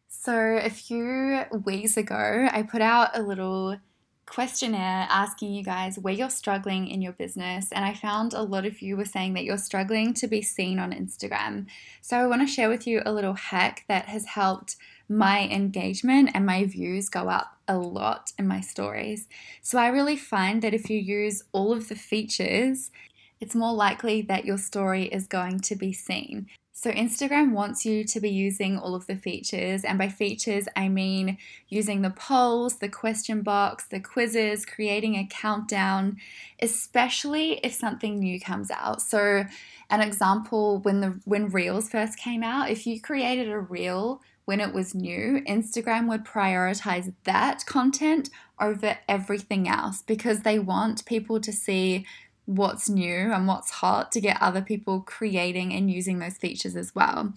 So, 0.08 0.60
a 0.62 0.70
few 0.70 1.44
weeks 1.66 1.98
ago, 1.98 2.48
I 2.52 2.64
put 2.64 2.82
out 2.82 3.18
a 3.18 3.22
little 3.22 3.78
questionnaire 4.26 5.08
asking 5.10 5.54
you 5.54 5.64
guys 5.64 5.98
where 5.98 6.14
you're 6.14 6.30
struggling 6.30 6.88
in 6.88 7.02
your 7.02 7.14
business, 7.14 7.72
and 7.72 7.86
I 7.86 7.94
found 7.94 8.34
a 8.34 8.42
lot 8.42 8.66
of 8.66 8.82
you 8.82 8.98
were 8.98 9.06
saying 9.06 9.34
that 9.36 9.44
you're 9.44 9.58
struggling 9.58 10.14
to 10.16 10.28
be 10.28 10.42
seen 10.42 10.80
on 10.80 10.92
Instagram. 10.92 11.68
So, 12.02 12.18
I 12.18 12.28
want 12.28 12.42
to 12.42 12.54
share 12.54 12.70
with 12.70 12.88
you 12.88 13.02
a 13.06 13.14
little 13.14 13.36
hack 13.36 13.86
that 13.88 14.06
has 14.06 14.26
helped 14.26 14.76
my 15.10 15.48
engagement 15.48 16.32
and 16.34 16.46
my 16.46 16.66
views 16.66 17.10
go 17.10 17.30
up 17.30 17.58
a 17.68 17.78
lot 17.78 18.32
in 18.38 18.48
my 18.48 18.62
stories. 18.62 19.28
So 19.62 19.78
I 19.78 19.88
really 19.88 20.18
find 20.18 20.62
that 20.62 20.74
if 20.74 20.90
you 20.90 21.00
use 21.00 21.44
all 21.52 21.72
of 21.72 21.90
the 21.90 21.96
features, 21.96 22.92
it's 23.40 23.56
more 23.56 23.74
likely 23.74 24.22
that 24.24 24.46
your 24.46 24.58
story 24.58 25.06
is 25.06 25.28
going 25.28 25.60
to 25.62 25.76
be 25.76 25.94
seen. 25.94 26.48
So, 26.80 26.92
Instagram 26.92 27.54
wants 27.54 27.88
you 27.88 28.04
to 28.04 28.20
be 28.20 28.30
using 28.30 28.78
all 28.78 28.94
of 28.94 29.08
the 29.08 29.16
features, 29.16 29.84
and 29.84 29.98
by 29.98 30.10
features, 30.10 30.68
I 30.76 30.90
mean 30.90 31.40
using 31.70 32.04
the 32.04 32.12
polls, 32.12 32.78
the 32.78 32.88
question 32.88 33.42
box, 33.42 33.86
the 33.88 34.00
quizzes, 34.00 34.64
creating 34.64 35.16
a 35.16 35.28
countdown, 35.28 36.18
especially 36.62 37.54
if 37.64 37.74
something 37.74 38.20
new 38.20 38.40
comes 38.40 38.70
out. 38.70 39.02
So, 39.02 39.46
an 39.90 40.02
example 40.02 40.78
when 40.82 41.02
the 41.02 41.20
when 41.26 41.50
Reels 41.50 41.90
first 41.90 42.20
came 42.20 42.44
out, 42.44 42.70
if 42.70 42.86
you 42.86 43.02
created 43.02 43.50
a 43.50 43.60
reel 43.60 44.22
when 44.48 44.62
it 44.62 44.74
was 44.74 44.96
new, 44.96 45.42
Instagram 45.46 46.08
would 46.08 46.24
prioritize 46.24 47.14
that 47.26 47.66
content 47.66 48.30
over 48.62 48.98
everything 49.06 49.68
else 49.68 50.02
because 50.02 50.44
they 50.44 50.58
want 50.58 51.06
people 51.06 51.42
to 51.42 51.52
see 51.52 52.06
what's 52.46 52.88
new 52.88 53.34
and 53.34 53.46
what's 53.46 53.72
hot 53.72 54.10
to 54.14 54.22
get 54.22 54.42
other 54.42 54.62
people 54.62 55.02
creating 55.02 55.74
and 55.74 55.92
using 55.92 56.20
those 56.20 56.38
features 56.38 56.78
as 56.78 56.96
well. 56.96 57.34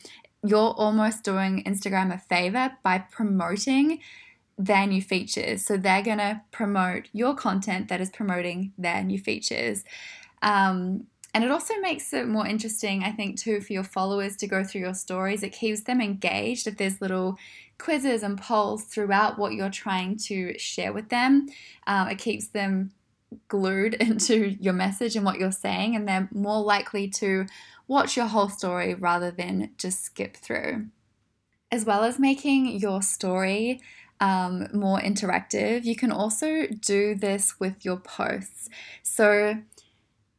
You're 0.47 0.73
almost 0.77 1.25
doing 1.25 1.65
Instagram 1.65 2.15
a 2.15 2.19
favor 2.19 2.77
by 2.85 2.99
promoting 2.99 3.99
their 4.57 4.87
new 4.87 5.03
features. 5.03 5.67
So 5.67 5.77
they're 5.77 6.05
going 6.05 6.19
to 6.19 6.43
promote 6.53 7.09
your 7.13 7.35
content 7.35 7.89
that 7.89 8.01
is 8.01 8.11
promoting 8.11 8.73
their 8.79 9.03
new 9.03 9.19
features. 9.19 9.83
Um, 10.43 11.09
and 11.33 11.45
it 11.45 11.51
also 11.51 11.75
makes 11.81 12.13
it 12.13 12.27
more 12.27 12.47
interesting, 12.47 13.05
I 13.05 13.13
think, 13.13 13.39
too, 13.39 13.61
for 13.61 13.73
your 13.73 13.85
followers 13.85 14.37
to 14.37 14.47
go 14.47 14.65
through 14.65 14.81
your 14.81 14.95
stories. 14.95 15.43
It 15.43 15.51
keeps 15.51 15.83
them 15.83 16.01
engaged 16.01 16.67
if 16.67 16.77
there's 16.77 17.01
little 17.01 17.39
quizzes 17.79 18.23
and 18.23 18.41
polls 18.41 18.85
throughout 18.85 19.39
what 19.39 19.55
you're 19.55 19.71
trying 19.71 20.17
to 20.17 20.59
share 20.59 20.93
with 20.93 21.09
them. 21.09 21.49
Um, 21.87 22.09
it 22.09 22.19
keeps 22.19 22.49
them 22.49 22.93
glued 23.49 23.95
into 24.01 24.57
your 24.61 24.73
message 24.73 25.17
and 25.17 25.25
what 25.25 25.39
you're 25.39 25.53
saying, 25.53 25.95
and 25.95 26.09
they're 26.09 26.29
more 26.33 26.63
likely 26.63 27.09
to 27.09 27.47
watch 27.87 28.17
your 28.17 28.27
whole 28.27 28.49
story 28.49 28.95
rather 28.95 29.31
than 29.31 29.71
just 29.79 30.03
skip 30.05 30.37
through. 30.37 30.87
As 31.73 31.85
well 31.85 32.03
as 32.03 32.19
making 32.19 32.79
your 32.79 33.03
story 33.03 33.81
um, 34.21 34.67
more 34.73 35.01
interactive, 35.01 35.85
you 35.85 35.95
can 35.95 36.13
also 36.13 36.67
do 36.67 37.15
this 37.15 37.59
with 37.61 37.85
your 37.85 37.97
posts. 37.97 38.69
So, 39.03 39.63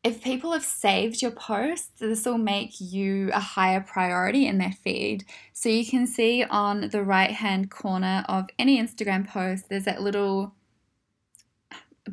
if 0.03 0.23
people 0.23 0.51
have 0.53 0.65
saved 0.65 1.21
your 1.21 1.31
posts, 1.31 1.91
this 1.99 2.25
will 2.25 2.39
make 2.39 2.81
you 2.81 3.29
a 3.33 3.39
higher 3.39 3.81
priority 3.81 4.47
in 4.47 4.57
their 4.57 4.71
feed. 4.71 5.25
So 5.53 5.69
you 5.69 5.85
can 5.85 6.07
see 6.07 6.43
on 6.43 6.89
the 6.89 7.03
right 7.03 7.31
hand 7.31 7.69
corner 7.69 8.25
of 8.27 8.47
any 8.57 8.81
Instagram 8.81 9.27
post, 9.27 9.69
there's 9.69 9.85
that 9.85 10.01
little 10.01 10.55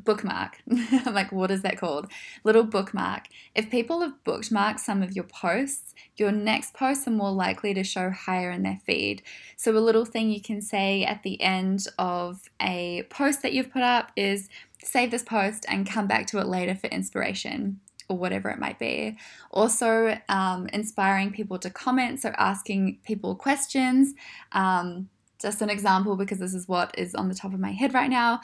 bookmark. 0.05 0.59
I'm 0.71 1.15
like, 1.15 1.33
what 1.33 1.51
is 1.51 1.63
that 1.63 1.79
called? 1.79 2.11
Little 2.45 2.65
bookmark. 2.65 3.25
If 3.55 3.71
people 3.71 4.03
have 4.03 4.23
bookmarked 4.25 4.81
some 4.81 5.03
of 5.03 5.13
your 5.13 5.25
posts, 5.25 5.95
your 6.17 6.33
next 6.33 6.75
posts 6.75 7.07
are 7.07 7.13
more 7.13 7.31
likely 7.33 7.75
to 7.75 7.85
show 7.85 8.11
higher 8.11 8.51
in 8.51 8.63
their 8.63 8.81
feed. 8.85 9.23
So, 9.57 9.77
a 9.77 9.79
little 9.79 10.05
thing 10.05 10.31
you 10.31 10.41
can 10.41 10.61
say 10.61 11.05
at 11.05 11.23
the 11.23 11.41
end 11.41 11.87
of 11.99 12.51
a 12.61 13.05
post 13.05 13.43
that 13.43 13.53
you've 13.53 13.73
put 13.73 13.83
up 13.83 14.13
is 14.17 14.49
save 14.83 15.11
this 15.11 15.23
post 15.23 15.67
and 15.69 15.89
come 15.89 16.07
back 16.07 16.27
to 16.29 16.39
it 16.39 16.47
later 16.47 16.75
for 16.75 16.87
inspiration 16.89 17.81
or 18.09 18.17
whatever 18.17 18.49
it 18.49 18.59
might 18.59 18.79
be. 18.79 19.17
Also, 19.51 20.19
um, 20.29 20.67
inspiring 20.73 21.31
people 21.31 21.59
to 21.59 21.71
comment, 21.71 22.21
so 22.21 22.31
asking 22.39 22.99
people 23.05 23.35
questions. 23.35 24.15
Um, 24.53 25.09
just 25.41 25.63
an 25.63 25.71
example, 25.71 26.17
because 26.17 26.39
this 26.39 26.55
is 26.55 26.67
what 26.67 26.95
is 26.99 27.15
on 27.15 27.29
the 27.29 27.35
top 27.35 27.55
of 27.55 27.61
my 27.61 27.73
head 27.73 27.95
right 27.95 28.11
now. 28.11 28.41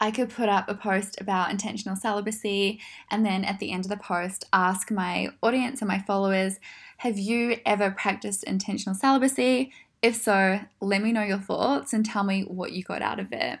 I 0.00 0.10
could 0.10 0.30
put 0.30 0.48
up 0.48 0.68
a 0.68 0.74
post 0.74 1.20
about 1.20 1.50
intentional 1.50 1.96
celibacy 1.96 2.80
and 3.10 3.26
then 3.26 3.44
at 3.44 3.58
the 3.58 3.72
end 3.72 3.84
of 3.84 3.88
the 3.88 3.96
post 3.96 4.44
ask 4.52 4.92
my 4.92 5.28
audience 5.42 5.80
and 5.80 5.88
my 5.88 5.98
followers 5.98 6.60
Have 6.98 7.18
you 7.18 7.56
ever 7.66 7.90
practiced 7.90 8.44
intentional 8.44 8.94
celibacy? 8.94 9.72
If 10.00 10.14
so, 10.14 10.60
let 10.80 11.02
me 11.02 11.10
know 11.10 11.24
your 11.24 11.38
thoughts 11.38 11.92
and 11.92 12.06
tell 12.06 12.22
me 12.22 12.42
what 12.42 12.70
you 12.70 12.84
got 12.84 13.02
out 13.02 13.18
of 13.18 13.32
it. 13.32 13.58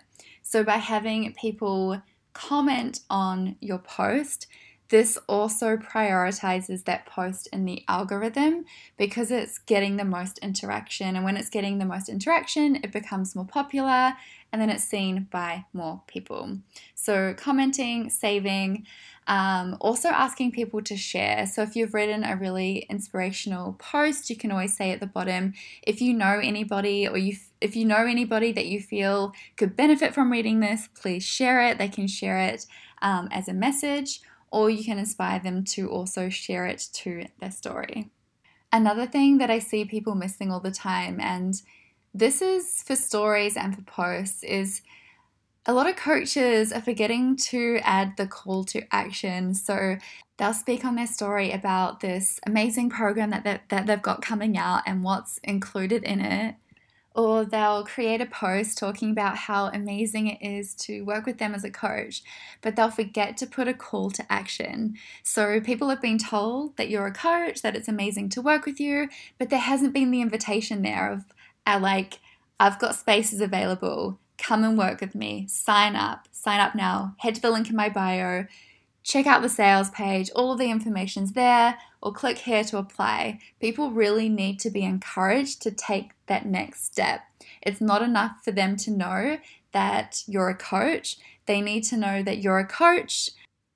So, 0.48 0.64
by 0.64 0.78
having 0.78 1.34
people 1.34 2.00
comment 2.32 3.00
on 3.10 3.56
your 3.60 3.76
post, 3.76 4.46
this 4.88 5.18
also 5.28 5.76
prioritizes 5.76 6.86
that 6.86 7.04
post 7.04 7.50
in 7.52 7.66
the 7.66 7.84
algorithm 7.86 8.64
because 8.96 9.30
it's 9.30 9.58
getting 9.58 9.98
the 9.98 10.06
most 10.06 10.38
interaction. 10.38 11.16
And 11.16 11.24
when 11.26 11.36
it's 11.36 11.50
getting 11.50 11.76
the 11.76 11.84
most 11.84 12.08
interaction, 12.08 12.76
it 12.76 12.92
becomes 12.92 13.36
more 13.36 13.44
popular 13.44 14.14
and 14.50 14.62
then 14.62 14.70
it's 14.70 14.84
seen 14.84 15.28
by 15.30 15.66
more 15.74 16.00
people. 16.06 16.56
So, 16.94 17.34
commenting, 17.34 18.08
saving, 18.08 18.86
um, 19.26 19.76
also 19.82 20.08
asking 20.08 20.52
people 20.52 20.80
to 20.80 20.96
share. 20.96 21.44
So, 21.44 21.60
if 21.60 21.76
you've 21.76 21.92
written 21.92 22.24
a 22.24 22.36
really 22.36 22.86
inspirational 22.88 23.74
post, 23.74 24.30
you 24.30 24.36
can 24.36 24.50
always 24.50 24.74
say 24.74 24.92
at 24.92 25.00
the 25.00 25.06
bottom 25.06 25.52
if 25.82 26.00
you 26.00 26.14
know 26.14 26.40
anybody 26.42 27.06
or 27.06 27.18
you 27.18 27.36
if 27.60 27.76
you 27.76 27.84
know 27.84 28.06
anybody 28.06 28.52
that 28.52 28.66
you 28.66 28.80
feel 28.80 29.32
could 29.56 29.76
benefit 29.76 30.14
from 30.14 30.30
reading 30.30 30.60
this, 30.60 30.88
please 30.94 31.24
share 31.24 31.62
it. 31.62 31.78
They 31.78 31.88
can 31.88 32.06
share 32.06 32.38
it 32.38 32.66
um, 33.02 33.28
as 33.30 33.48
a 33.48 33.52
message, 33.52 34.20
or 34.50 34.70
you 34.70 34.84
can 34.84 34.98
inspire 34.98 35.40
them 35.40 35.64
to 35.64 35.88
also 35.88 36.28
share 36.28 36.66
it 36.66 36.88
to 36.92 37.26
their 37.40 37.50
story. 37.50 38.10
Another 38.72 39.06
thing 39.06 39.38
that 39.38 39.50
I 39.50 39.58
see 39.58 39.84
people 39.84 40.14
missing 40.14 40.52
all 40.52 40.60
the 40.60 40.70
time, 40.70 41.20
and 41.20 41.60
this 42.14 42.42
is 42.42 42.82
for 42.82 42.96
stories 42.96 43.56
and 43.56 43.74
for 43.74 43.82
posts, 43.82 44.42
is 44.42 44.82
a 45.66 45.72
lot 45.72 45.88
of 45.88 45.96
coaches 45.96 46.72
are 46.72 46.80
forgetting 46.80 47.36
to 47.36 47.78
add 47.82 48.16
the 48.16 48.26
call 48.26 48.64
to 48.64 48.82
action. 48.90 49.54
So 49.54 49.96
they'll 50.38 50.54
speak 50.54 50.84
on 50.84 50.94
their 50.94 51.06
story 51.06 51.52
about 51.52 52.00
this 52.00 52.40
amazing 52.46 52.90
program 52.90 53.30
that, 53.30 53.44
that, 53.44 53.68
that 53.68 53.86
they've 53.86 54.00
got 54.00 54.22
coming 54.22 54.56
out 54.56 54.82
and 54.86 55.02
what's 55.02 55.38
included 55.44 56.04
in 56.04 56.20
it 56.20 56.54
or 57.18 57.44
they'll 57.44 57.82
create 57.82 58.20
a 58.20 58.26
post 58.26 58.78
talking 58.78 59.10
about 59.10 59.36
how 59.36 59.66
amazing 59.66 60.28
it 60.28 60.40
is 60.40 60.72
to 60.72 61.02
work 61.02 61.26
with 61.26 61.38
them 61.38 61.52
as 61.52 61.64
a 61.64 61.70
coach, 61.70 62.22
but 62.62 62.76
they'll 62.76 62.92
forget 62.92 63.36
to 63.36 63.44
put 63.44 63.66
a 63.66 63.74
call 63.74 64.08
to 64.08 64.32
action. 64.32 64.94
So 65.24 65.60
people 65.60 65.88
have 65.88 66.00
been 66.00 66.18
told 66.18 66.76
that 66.76 66.88
you're 66.88 67.08
a 67.08 67.12
coach, 67.12 67.60
that 67.62 67.74
it's 67.74 67.88
amazing 67.88 68.28
to 68.30 68.40
work 68.40 68.64
with 68.64 68.78
you, 68.78 69.08
but 69.36 69.50
there 69.50 69.58
hasn't 69.58 69.92
been 69.92 70.12
the 70.12 70.20
invitation 70.20 70.82
there 70.82 71.10
of, 71.10 71.24
uh, 71.66 71.80
like, 71.82 72.20
I've 72.60 72.78
got 72.78 72.94
spaces 72.94 73.40
available. 73.40 74.20
Come 74.38 74.62
and 74.62 74.78
work 74.78 75.00
with 75.00 75.16
me. 75.16 75.48
Sign 75.48 75.96
up. 75.96 76.28
Sign 76.30 76.60
up 76.60 76.76
now. 76.76 77.16
Head 77.18 77.34
to 77.34 77.42
the 77.42 77.50
link 77.50 77.68
in 77.68 77.74
my 77.74 77.88
bio 77.88 78.46
check 79.02 79.26
out 79.26 79.42
the 79.42 79.48
sales 79.48 79.90
page, 79.90 80.30
all 80.34 80.52
of 80.52 80.58
the 80.58 80.70
information's 80.70 81.32
there, 81.32 81.78
or 82.02 82.12
click 82.12 82.38
here 82.38 82.64
to 82.64 82.78
apply. 82.78 83.40
People 83.60 83.90
really 83.90 84.28
need 84.28 84.60
to 84.60 84.70
be 84.70 84.82
encouraged 84.84 85.62
to 85.62 85.70
take 85.70 86.10
that 86.26 86.46
next 86.46 86.84
step. 86.84 87.22
It's 87.62 87.80
not 87.80 88.02
enough 88.02 88.44
for 88.44 88.52
them 88.52 88.76
to 88.76 88.90
know 88.90 89.38
that 89.72 90.22
you're 90.26 90.48
a 90.48 90.54
coach, 90.54 91.18
they 91.46 91.60
need 91.60 91.82
to 91.84 91.96
know 91.96 92.22
that 92.22 92.38
you're 92.38 92.58
a 92.58 92.66
coach 92.66 93.30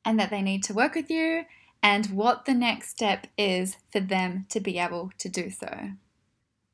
and 0.05 0.19
that 0.19 0.31
they 0.31 0.43
need 0.43 0.63
to 0.65 0.75
work 0.75 0.95
with 0.95 1.11
you 1.11 1.45
and 1.83 2.07
what 2.07 2.45
the 2.45 2.55
next 2.55 2.91
step 2.91 3.27
is 3.37 3.77
for 3.91 4.01
them 4.01 4.47
to 4.51 4.61
be 4.61 4.79
able 4.79 5.11
to 5.19 5.29
do 5.29 5.51
so. 5.51 5.91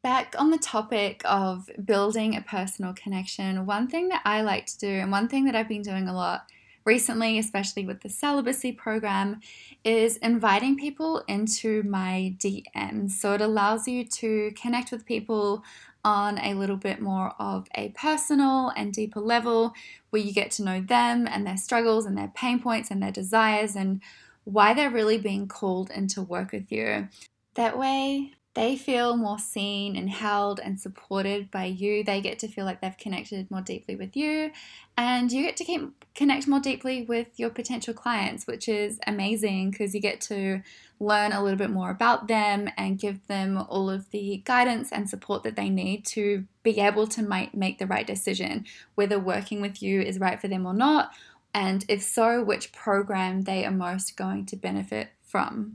Back 0.02 0.34
on 0.38 0.50
the 0.50 0.58
topic 0.58 1.22
of 1.24 1.68
building 1.84 2.36
a 2.36 2.40
personal 2.40 2.92
connection, 2.92 3.66
one 3.66 3.88
thing 3.88 4.08
that 4.08 4.22
I 4.24 4.42
like 4.42 4.66
to 4.66 4.78
do, 4.78 4.88
and 4.88 5.10
one 5.10 5.28
thing 5.28 5.44
that 5.46 5.56
I've 5.56 5.68
been 5.68 5.82
doing 5.82 6.08
a 6.08 6.14
lot 6.14 6.46
recently, 6.88 7.38
especially 7.38 7.84
with 7.84 8.00
the 8.00 8.08
celibacy 8.08 8.72
program, 8.72 9.40
is 9.84 10.16
inviting 10.16 10.74
people 10.74 11.22
into 11.28 11.82
my 11.82 12.34
DMs. 12.38 13.10
So 13.10 13.34
it 13.34 13.42
allows 13.42 13.86
you 13.86 14.04
to 14.04 14.50
connect 14.60 14.90
with 14.90 15.04
people 15.04 15.62
on 16.02 16.38
a 16.38 16.54
little 16.54 16.78
bit 16.78 17.02
more 17.02 17.34
of 17.38 17.68
a 17.74 17.90
personal 17.90 18.72
and 18.74 18.92
deeper 18.92 19.20
level 19.20 19.74
where 20.08 20.22
you 20.22 20.32
get 20.32 20.50
to 20.52 20.64
know 20.64 20.80
them 20.80 21.28
and 21.30 21.46
their 21.46 21.58
struggles 21.58 22.06
and 22.06 22.16
their 22.16 22.32
pain 22.34 22.58
points 22.58 22.90
and 22.90 23.02
their 23.02 23.12
desires 23.12 23.76
and 23.76 24.00
why 24.44 24.72
they're 24.72 24.90
really 24.90 25.18
being 25.18 25.46
called 25.46 25.90
into 25.90 26.22
work 26.22 26.52
with 26.52 26.72
you. 26.72 27.08
That 27.54 27.78
way, 27.78 28.32
they 28.58 28.76
feel 28.76 29.16
more 29.16 29.38
seen 29.38 29.94
and 29.94 30.10
held 30.10 30.58
and 30.58 30.80
supported 30.80 31.48
by 31.48 31.64
you. 31.66 32.02
They 32.02 32.20
get 32.20 32.40
to 32.40 32.48
feel 32.48 32.64
like 32.64 32.80
they've 32.80 32.98
connected 32.98 33.48
more 33.52 33.60
deeply 33.60 33.94
with 33.94 34.16
you, 34.16 34.50
and 34.96 35.30
you 35.30 35.44
get 35.44 35.56
to 35.58 35.64
keep, 35.64 36.04
connect 36.16 36.48
more 36.48 36.58
deeply 36.58 37.02
with 37.02 37.28
your 37.38 37.50
potential 37.50 37.94
clients, 37.94 38.48
which 38.48 38.68
is 38.68 38.98
amazing 39.06 39.70
because 39.70 39.94
you 39.94 40.00
get 40.00 40.20
to 40.22 40.60
learn 40.98 41.30
a 41.30 41.40
little 41.40 41.56
bit 41.56 41.70
more 41.70 41.90
about 41.90 42.26
them 42.26 42.68
and 42.76 42.98
give 42.98 43.24
them 43.28 43.64
all 43.68 43.88
of 43.88 44.10
the 44.10 44.42
guidance 44.44 44.90
and 44.90 45.08
support 45.08 45.44
that 45.44 45.54
they 45.54 45.70
need 45.70 46.04
to 46.06 46.44
be 46.64 46.80
able 46.80 47.06
to 47.06 47.22
make, 47.22 47.54
make 47.54 47.78
the 47.78 47.86
right 47.86 48.08
decision, 48.08 48.64
whether 48.96 49.20
working 49.20 49.60
with 49.60 49.80
you 49.80 50.00
is 50.00 50.18
right 50.18 50.40
for 50.40 50.48
them 50.48 50.66
or 50.66 50.74
not, 50.74 51.12
and 51.54 51.84
if 51.86 52.02
so, 52.02 52.42
which 52.42 52.72
program 52.72 53.42
they 53.42 53.64
are 53.64 53.70
most 53.70 54.16
going 54.16 54.44
to 54.46 54.56
benefit 54.56 55.10
from. 55.22 55.74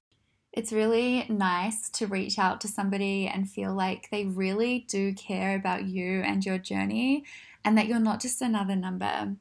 It's 0.53 0.71
really 0.71 1.25
nice 1.29 1.89
to 1.89 2.05
reach 2.05 2.37
out 2.37 2.61
to 2.61 2.67
somebody 2.67 3.27
and 3.27 3.49
feel 3.49 3.73
like 3.73 4.09
they 4.11 4.25
really 4.25 4.85
do 4.87 5.13
care 5.15 5.55
about 5.55 5.85
you 5.85 6.21
and 6.21 6.45
your 6.45 6.59
journey 6.59 7.25
and 7.65 7.75
that 7.75 7.87
you're 7.87 7.99
not 7.99 8.21
just 8.21 8.39
another 8.39 8.75
number. 8.75 9.35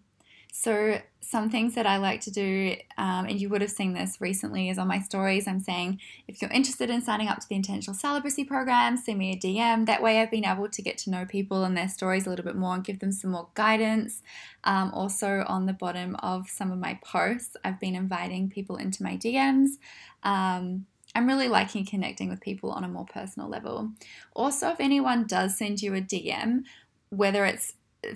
So, 0.54 1.00
some 1.20 1.48
things 1.48 1.74
that 1.76 1.86
I 1.86 1.96
like 1.96 2.20
to 2.22 2.30
do, 2.30 2.76
um, 2.98 3.24
and 3.24 3.40
you 3.40 3.48
would 3.48 3.62
have 3.62 3.70
seen 3.70 3.94
this 3.94 4.20
recently, 4.20 4.68
is 4.68 4.76
on 4.76 4.86
my 4.86 5.00
stories. 5.00 5.48
I'm 5.48 5.60
saying 5.60 5.98
if 6.28 6.42
you're 6.42 6.50
interested 6.50 6.90
in 6.90 7.00
signing 7.00 7.28
up 7.28 7.38
to 7.38 7.48
the 7.48 7.54
Intentional 7.54 7.94
Celibacy 7.94 8.44
Program, 8.44 8.98
send 8.98 9.18
me 9.18 9.32
a 9.32 9.36
DM. 9.36 9.86
That 9.86 10.02
way, 10.02 10.20
I've 10.20 10.30
been 10.30 10.44
able 10.44 10.68
to 10.68 10.82
get 10.82 10.98
to 10.98 11.10
know 11.10 11.24
people 11.24 11.64
and 11.64 11.74
their 11.74 11.88
stories 11.88 12.26
a 12.26 12.30
little 12.30 12.44
bit 12.44 12.56
more 12.56 12.74
and 12.74 12.84
give 12.84 12.98
them 12.98 13.12
some 13.12 13.30
more 13.30 13.48
guidance. 13.54 14.20
Um, 14.64 14.90
also, 14.92 15.44
on 15.48 15.64
the 15.64 15.72
bottom 15.72 16.16
of 16.16 16.50
some 16.50 16.70
of 16.70 16.78
my 16.78 16.98
posts, 17.02 17.56
I've 17.64 17.80
been 17.80 17.94
inviting 17.94 18.50
people 18.50 18.76
into 18.76 19.02
my 19.02 19.16
DMs. 19.16 19.78
Um, 20.22 20.84
I'm 21.14 21.26
really 21.26 21.48
liking 21.48 21.84
connecting 21.84 22.28
with 22.28 22.40
people 22.40 22.70
on 22.70 22.84
a 22.84 22.88
more 22.88 23.04
personal 23.04 23.48
level. 23.48 23.90
Also, 24.34 24.70
if 24.70 24.80
anyone 24.80 25.26
does 25.26 25.56
send 25.56 25.82
you 25.82 25.94
a 25.94 26.00
DM, 26.00 26.64
whether 27.10 27.44
it's 27.44 27.74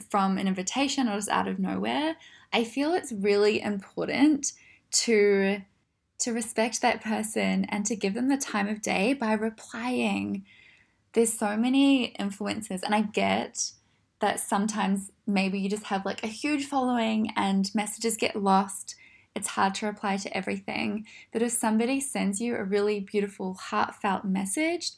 from 0.08 0.38
an 0.38 0.48
invitation 0.48 1.08
or 1.08 1.16
just 1.16 1.28
out 1.28 1.48
of 1.48 1.58
nowhere, 1.58 2.16
I 2.52 2.64
feel 2.64 2.94
it's 2.94 3.12
really 3.12 3.60
important 3.60 4.52
to 4.92 5.62
to 6.18 6.32
respect 6.32 6.80
that 6.80 7.02
person 7.02 7.66
and 7.68 7.84
to 7.84 7.94
give 7.94 8.14
them 8.14 8.28
the 8.28 8.38
time 8.38 8.68
of 8.68 8.80
day 8.80 9.12
by 9.12 9.34
replying. 9.34 10.46
There's 11.12 11.32
so 11.32 11.56
many 11.56 12.06
influences, 12.18 12.82
and 12.82 12.94
I 12.94 13.02
get 13.02 13.72
that 14.20 14.40
sometimes 14.40 15.12
maybe 15.26 15.58
you 15.58 15.68
just 15.68 15.84
have 15.84 16.06
like 16.06 16.22
a 16.22 16.28
huge 16.28 16.64
following 16.64 17.32
and 17.36 17.70
messages 17.74 18.16
get 18.16 18.34
lost. 18.42 18.96
It's 19.36 19.48
hard 19.48 19.74
to 19.76 19.86
reply 19.86 20.16
to 20.16 20.36
everything. 20.36 21.06
But 21.30 21.42
if 21.42 21.52
somebody 21.52 22.00
sends 22.00 22.40
you 22.40 22.56
a 22.56 22.64
really 22.64 23.00
beautiful, 23.00 23.54
heartfelt 23.54 24.24
message, 24.24 24.92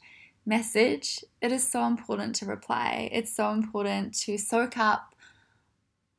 message, 0.45 1.23
it 1.41 1.51
is 1.51 1.69
so 1.69 1.85
important 1.85 2.35
to 2.35 2.45
reply. 2.45 3.09
It's 3.11 3.35
so 3.35 3.51
important 3.51 4.15
to 4.19 4.37
soak 4.37 4.77
up 4.77 5.13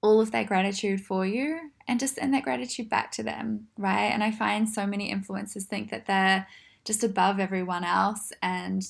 all 0.03 0.21
of 0.21 0.31
their 0.31 0.45
gratitude 0.45 1.01
for 1.01 1.27
you 1.27 1.71
and 1.89 1.99
just 1.99 2.17
send 2.17 2.33
that 2.35 2.45
gratitude 2.45 2.89
back 2.91 3.11
to 3.13 3.23
them, 3.23 3.69
right? 3.79 4.11
And 4.13 4.23
I 4.23 4.31
find 4.31 4.69
so 4.69 4.87
many 4.87 5.13
influencers 5.13 5.65
think 5.65 5.91
that 5.91 6.07
they're 6.07 6.47
just 6.85 7.03
above 7.03 7.41
everyone 7.41 7.85
else 7.85 8.33
and 8.43 8.83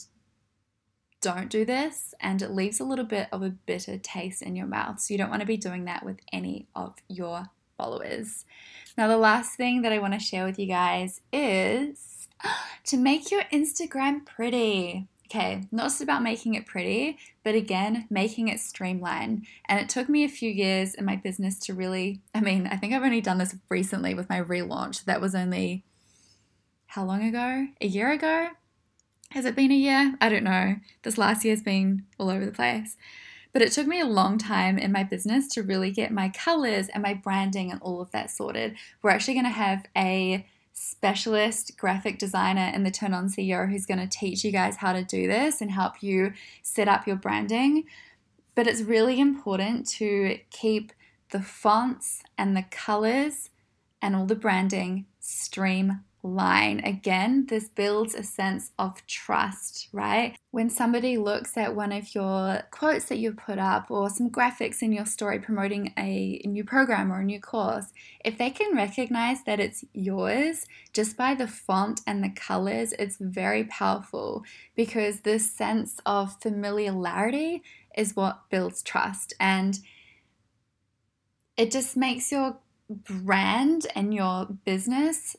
don't 1.21 1.51
do 1.51 1.65
this, 1.67 2.15
and 2.21 2.41
it 2.41 2.51
leaves 2.51 2.81
a 2.81 2.85
little 2.85 3.05
bit 3.05 3.29
of 3.31 3.43
a 3.43 3.51
bitter 3.51 3.99
taste 3.99 4.41
in 4.41 4.57
your 4.57 4.67
mouth. 4.67 5.01
So 5.01 5.13
you 5.13 5.19
don't 5.19 5.31
want 5.31 5.41
to 5.41 5.47
be 5.47 5.57
doing 5.57 5.85
that 5.85 6.05
with 6.05 6.19
any 6.33 6.67
of 6.75 6.95
your 7.09 7.51
followers. 7.77 8.45
Now, 9.01 9.09
the 9.09 9.17
last 9.17 9.55
thing 9.55 9.81
that 9.81 9.93
I 9.93 9.99
want 9.99 10.13
to 10.13 10.21
share 10.21 10.45
with 10.45 10.59
you 10.59 10.67
guys 10.67 11.23
is 11.33 12.29
to 12.85 12.99
make 12.99 13.31
your 13.31 13.45
Instagram 13.45 14.27
pretty. 14.27 15.09
Okay, 15.25 15.63
not 15.73 15.85
just 15.85 16.03
about 16.03 16.23
making 16.23 16.53
it 16.53 16.67
pretty, 16.67 17.17
but 17.43 17.55
again, 17.55 18.07
making 18.11 18.49
it 18.49 18.61
streamlined. 18.61 19.47
And 19.67 19.81
it 19.81 19.89
took 19.89 20.11
me 20.11 20.23
a 20.23 20.29
few 20.29 20.51
years 20.51 20.93
in 20.93 21.07
my 21.07 21.17
business 21.17 21.59
to 21.61 21.73
really, 21.73 22.21
I 22.35 22.43
mean, 22.43 22.67
I 22.67 22.77
think 22.77 22.93
I've 22.93 23.03
only 23.03 23.23
done 23.23 23.39
this 23.39 23.57
recently 23.71 24.13
with 24.13 24.29
my 24.29 24.39
relaunch. 24.39 25.07
That 25.07 25.23
was 25.23 25.35
only 25.35 25.83
how 26.89 27.03
long 27.07 27.23
ago? 27.23 27.69
A 27.81 27.87
year 27.87 28.13
ago? 28.13 28.49
Has 29.31 29.47
it 29.47 29.57
been 29.57 29.71
a 29.71 29.77
year? 29.77 30.15
I 30.21 30.29
don't 30.29 30.45
know. 30.45 30.77
This 31.05 31.17
last 31.17 31.43
year's 31.43 31.63
been 31.63 32.05
all 32.19 32.29
over 32.29 32.45
the 32.45 32.53
place. 32.53 32.99
But 33.53 33.63
it 33.63 33.73
took 33.73 33.87
me 33.87 34.01
a 34.01 34.07
long 34.07 34.39
time 34.39 34.79
in 34.79 34.93
my 34.93 35.03
business 35.03 35.49
to 35.49 35.63
really 35.63 35.91
get 35.91 36.13
my 36.13 36.29
colors 36.29 36.89
and 36.89 37.03
my 37.03 37.15
branding 37.15 37.71
and 37.71 37.81
all 37.83 38.01
of 38.01 38.11
that 38.13 38.31
sorted. 38.31 38.77
We're 39.03 39.11
actually 39.11 39.35
going 39.35 39.47
to 39.47 39.51
have 39.51 39.87
a 39.97 40.47
specialist 40.73 41.77
graphic 41.77 42.19
designer 42.19 42.71
in 42.75 42.85
the 42.85 42.91
Turn 42.91 43.13
On 43.13 43.29
CEO 43.29 43.71
who's 43.71 43.87
going 43.87 43.99
to 43.99 44.07
teach 44.07 44.45
you 44.45 44.53
guys 44.53 44.77
how 44.77 44.93
to 44.93 45.05
do 45.05 45.27
this 45.27 45.61
and 45.61 45.71
help 45.71 46.03
you 46.03 46.33
set 46.63 46.89
up 46.89 47.07
your 47.07 47.17
branding. 47.17 47.85
But 48.55 48.67
it's 48.67 48.83
really 48.83 49.21
important 49.21 49.87
to 49.91 50.39
keep 50.51 50.93
the 51.31 51.41
fonts 51.41 52.23
and 52.39 52.57
the 52.57 52.65
colors 52.71 53.51
and 54.01 54.17
all 54.17 54.27
the 54.27 54.35
branding 54.35 55.07
stream 55.19 56.01
line. 56.23 56.81
Again, 56.85 57.47
this 57.49 57.69
builds 57.69 58.15
a 58.15 58.23
sense 58.23 58.73
of 58.79 59.07
trust, 59.07 59.89
right? 59.93 60.37
When 60.51 60.69
somebody 60.69 61.17
looks 61.17 61.57
at 61.57 61.75
one 61.75 61.93
of 61.93 62.15
your 62.15 62.63
quotes 62.71 63.07
that 63.07 63.19
you've 63.19 63.37
put 63.37 63.59
up 63.59 63.91
or 63.91 64.11
some 64.11 64.31
graphics 64.31 64.83
in 64.83 64.93
your 64.93 65.07
story 65.07 65.39
promoting 65.39 65.93
a 65.97 66.43
new 66.45 66.65
program 66.65 67.13
or 67.13 67.21
a 67.21 67.25
new 67.25 67.41
course, 67.41 67.87
if 68.25 68.37
they 68.37 68.51
can 68.51 68.77
recognize 68.77 69.43
that 69.45 69.61
it's 69.61 69.85
yours 69.93 70.67
just 70.93 71.17
by 71.17 71.35
the 71.35 71.49
font 71.49 72.01
and 72.07 72.23
the 72.23 72.31
colors, 72.31 72.93
it's 72.99 73.17
very 73.19 73.65
powerful 73.65 74.45
because 74.77 75.21
this 75.21 75.51
sense 75.51 76.01
of 76.05 76.41
familiarity 76.41 77.63
is 77.97 78.15
what 78.15 78.43
builds 78.51 78.83
trust 78.83 79.35
and 79.41 79.81
it 81.57 81.71
just 81.71 81.97
makes 81.97 82.33
your 82.33 82.57
brand 82.89 83.87
and 83.95 84.15
your 84.15 84.47
business 84.65 85.37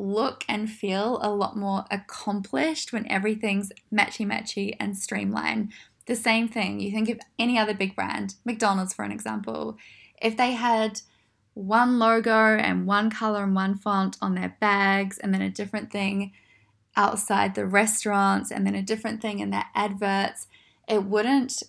look 0.00 0.44
and 0.48 0.70
feel 0.70 1.18
a 1.22 1.30
lot 1.30 1.56
more 1.56 1.84
accomplished 1.90 2.92
when 2.92 3.10
everything's 3.10 3.72
matchy 3.92 4.26
matchy 4.26 4.74
and 4.80 4.96
streamlined. 4.96 5.72
The 6.06 6.16
same 6.16 6.48
thing, 6.48 6.80
you 6.80 6.90
think 6.90 7.08
of 7.08 7.20
any 7.38 7.58
other 7.58 7.74
big 7.74 7.94
brand, 7.94 8.34
McDonald's 8.44 8.94
for 8.94 9.04
an 9.04 9.12
example, 9.12 9.76
if 10.20 10.36
they 10.36 10.52
had 10.52 11.02
one 11.54 11.98
logo 11.98 12.56
and 12.56 12.86
one 12.86 13.10
color 13.10 13.44
and 13.44 13.54
one 13.54 13.76
font 13.76 14.16
on 14.20 14.34
their 14.34 14.56
bags, 14.60 15.18
and 15.18 15.32
then 15.34 15.42
a 15.42 15.50
different 15.50 15.90
thing 15.90 16.32
outside 16.96 17.54
the 17.54 17.66
restaurants, 17.66 18.50
and 18.50 18.66
then 18.66 18.74
a 18.74 18.82
different 18.82 19.20
thing 19.20 19.38
in 19.38 19.50
their 19.50 19.66
adverts, 19.74 20.46
it 20.88 21.04
wouldn't 21.04 21.62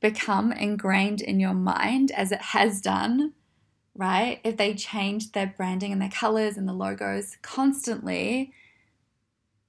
become 0.00 0.52
ingrained 0.52 1.20
in 1.20 1.40
your 1.40 1.54
mind 1.54 2.10
as 2.12 2.32
it 2.32 2.40
has 2.40 2.80
done 2.80 3.32
right? 3.96 4.40
If 4.44 4.56
they 4.56 4.74
changed 4.74 5.34
their 5.34 5.54
branding 5.56 5.92
and 5.92 6.00
their 6.00 6.10
colors 6.10 6.56
and 6.56 6.68
the 6.68 6.72
logos 6.72 7.36
constantly, 7.42 8.52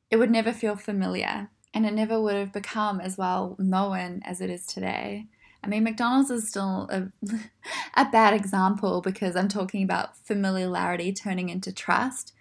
it 0.09 0.17
would 0.17 0.31
never 0.31 0.51
feel 0.51 0.75
familiar 0.75 1.49
and 1.73 1.85
it 1.85 1.93
never 1.93 2.21
would 2.21 2.35
have 2.35 2.53
become 2.53 2.99
as 3.01 3.17
well 3.17 3.55
known 3.59 4.21
as 4.23 4.41
it 4.41 4.49
is 4.49 4.65
today. 4.65 5.27
I 5.63 5.67
mean, 5.67 5.83
McDonald's 5.83 6.31
is 6.31 6.47
still 6.47 6.87
a, 6.91 7.11
a 7.95 8.09
bad 8.09 8.33
example 8.33 9.01
because 9.01 9.35
I'm 9.35 9.47
talking 9.47 9.83
about 9.83 10.17
familiarity 10.17 11.11
turning 11.11 11.49
into 11.49 11.73
trust. 11.73 12.33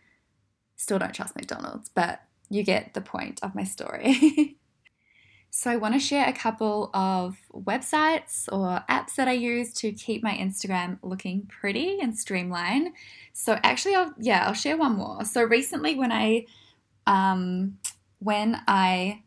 Still 0.77 0.99
don't 0.99 1.15
trust 1.15 1.35
McDonald's, 1.35 1.89
but 1.89 2.23
you 2.51 2.63
get 2.63 2.95
the 2.95 3.01
point 3.01 3.41
of 3.43 3.55
my 3.55 3.65
story. 3.65 4.59
So, 5.57 5.71
I 5.71 5.77
want 5.77 5.95
to 5.95 6.01
share 6.01 6.29
a 6.29 6.33
couple 6.33 6.91
of 6.95 7.37
websites 7.53 8.49
or 8.51 8.83
apps 8.91 9.15
that 9.15 9.29
I 9.29 9.35
use 9.35 9.73
to 9.75 9.93
keep 9.93 10.21
my 10.21 10.33
Instagram 10.33 10.99
looking 11.01 11.47
pretty 11.47 12.01
and 12.01 12.19
streamlined. 12.19 12.89
So, 13.33 13.61
actually, 13.63 13.95
I'll, 13.95 14.13
yeah, 14.19 14.49
I'll 14.49 14.55
share 14.55 14.77
one 14.77 14.97
more. 14.97 15.25
So, 15.25 15.45
recently, 15.45 15.95
when 15.95 16.11
I 16.11 16.47
um, 17.07 17.79
when 18.19 18.63
I 18.67 19.23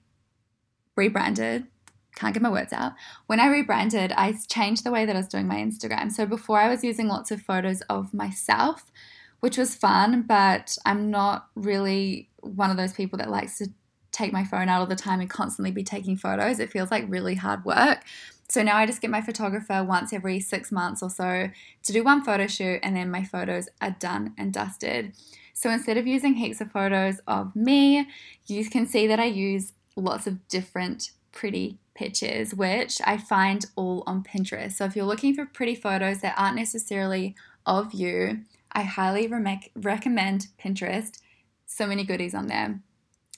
rebranded, 0.97 1.67
can't 2.15 2.33
get 2.33 2.43
my 2.43 2.51
words 2.51 2.73
out. 2.73 2.91
When 3.27 3.39
I 3.39 3.47
rebranded, 3.47 4.11
I 4.11 4.35
changed 4.49 4.83
the 4.83 4.91
way 4.91 5.05
that 5.05 5.15
I 5.15 5.19
was 5.19 5.29
doing 5.29 5.47
my 5.47 5.55
Instagram. 5.55 6.11
So 6.11 6.25
before 6.25 6.59
I 6.59 6.67
was 6.67 6.83
using 6.83 7.07
lots 7.07 7.31
of 7.31 7.41
photos 7.41 7.79
of 7.83 8.13
myself, 8.13 8.91
which 9.39 9.57
was 9.57 9.75
fun, 9.75 10.23
but 10.23 10.77
I'm 10.83 11.09
not 11.09 11.47
really 11.55 12.29
one 12.41 12.71
of 12.71 12.75
those 12.75 12.91
people 12.91 13.17
that 13.19 13.29
likes 13.29 13.59
to 13.59 13.69
take 14.17 14.34
my 14.34 14.43
phone 14.43 14.69
out 14.69 14.80
all 14.80 14.88
the 14.88 14.95
time 14.95 15.19
and 15.19 15.30
constantly 15.30 15.71
be 15.71 15.84
taking 15.84 16.17
photos. 16.17 16.60
It 16.60 16.71
feels 16.71 16.89
like 16.89 17.06
really 17.08 17.36
hard 17.36 17.63
work. 17.65 18.03
So 18.49 18.63
now 18.63 18.77
I 18.77 18.86
just 18.86 19.01
get 19.01 19.12
my 19.12 19.21
photographer 19.21 19.84
once 19.84 20.13
every 20.13 20.39
six 20.39 20.71
months 20.71 21.03
or 21.03 21.10
so 21.10 21.49
to 21.84 21.93
do 21.93 22.03
one 22.03 22.23
photo 22.23 22.47
shoot, 22.47 22.80
and 22.82 22.95
then 22.95 23.12
my 23.12 23.23
photos 23.23 23.67
are 23.82 23.95
done 23.99 24.34
and 24.38 24.53
dusted. 24.53 25.13
So 25.53 25.69
instead 25.69 25.97
of 25.97 26.08
using 26.08 26.36
heaps 26.36 26.62
of 26.62 26.71
photos 26.71 27.19
of 27.27 27.56
me, 27.56 28.08
you 28.45 28.69
can 28.69 28.88
see 28.88 29.06
that 29.08 29.19
I 29.19 29.25
use 29.25 29.73
lots 29.95 30.27
of 30.27 30.47
different 30.47 31.12
pretty 31.32 31.77
pictures, 31.93 32.53
which 32.53 32.99
I 33.03 33.17
find 33.17 33.65
all 33.75 34.03
on 34.08 34.23
Pinterest. 34.23 34.73
So 34.73 34.86
if 34.86 34.95
you're 34.95 35.06
looking 35.06 35.34
for 35.36 35.45
pretty 35.45 35.75
photos 35.75 36.21
that 36.21 36.36
aren't 36.38 36.56
necessarily 36.56 37.36
of 37.65 37.93
you, 37.93 38.43
I 38.71 38.84
highly 38.84 39.27
re- 39.27 39.71
recommend 39.75 40.47
Pinterest. 40.63 41.19
So 41.65 41.86
many 41.86 42.06
goodies 42.06 42.34
on 42.34 42.47
there. 42.47 42.80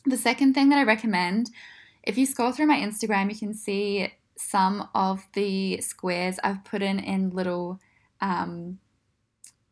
The 0.05 0.17
second 0.17 0.53
thing 0.53 0.69
that 0.69 0.79
I 0.79 0.83
recommend, 0.83 1.49
if 2.03 2.17
you 2.17 2.25
scroll 2.25 2.51
through 2.51 2.67
my 2.67 2.77
Instagram, 2.77 3.31
you 3.31 3.37
can 3.37 3.53
see 3.53 4.13
some 4.37 4.87
of 4.95 5.27
the 5.33 5.81
squares 5.81 6.39
I've 6.43 6.63
put 6.63 6.81
in 6.81 6.99
in 6.99 7.31
little 7.31 7.79
um, 8.21 8.79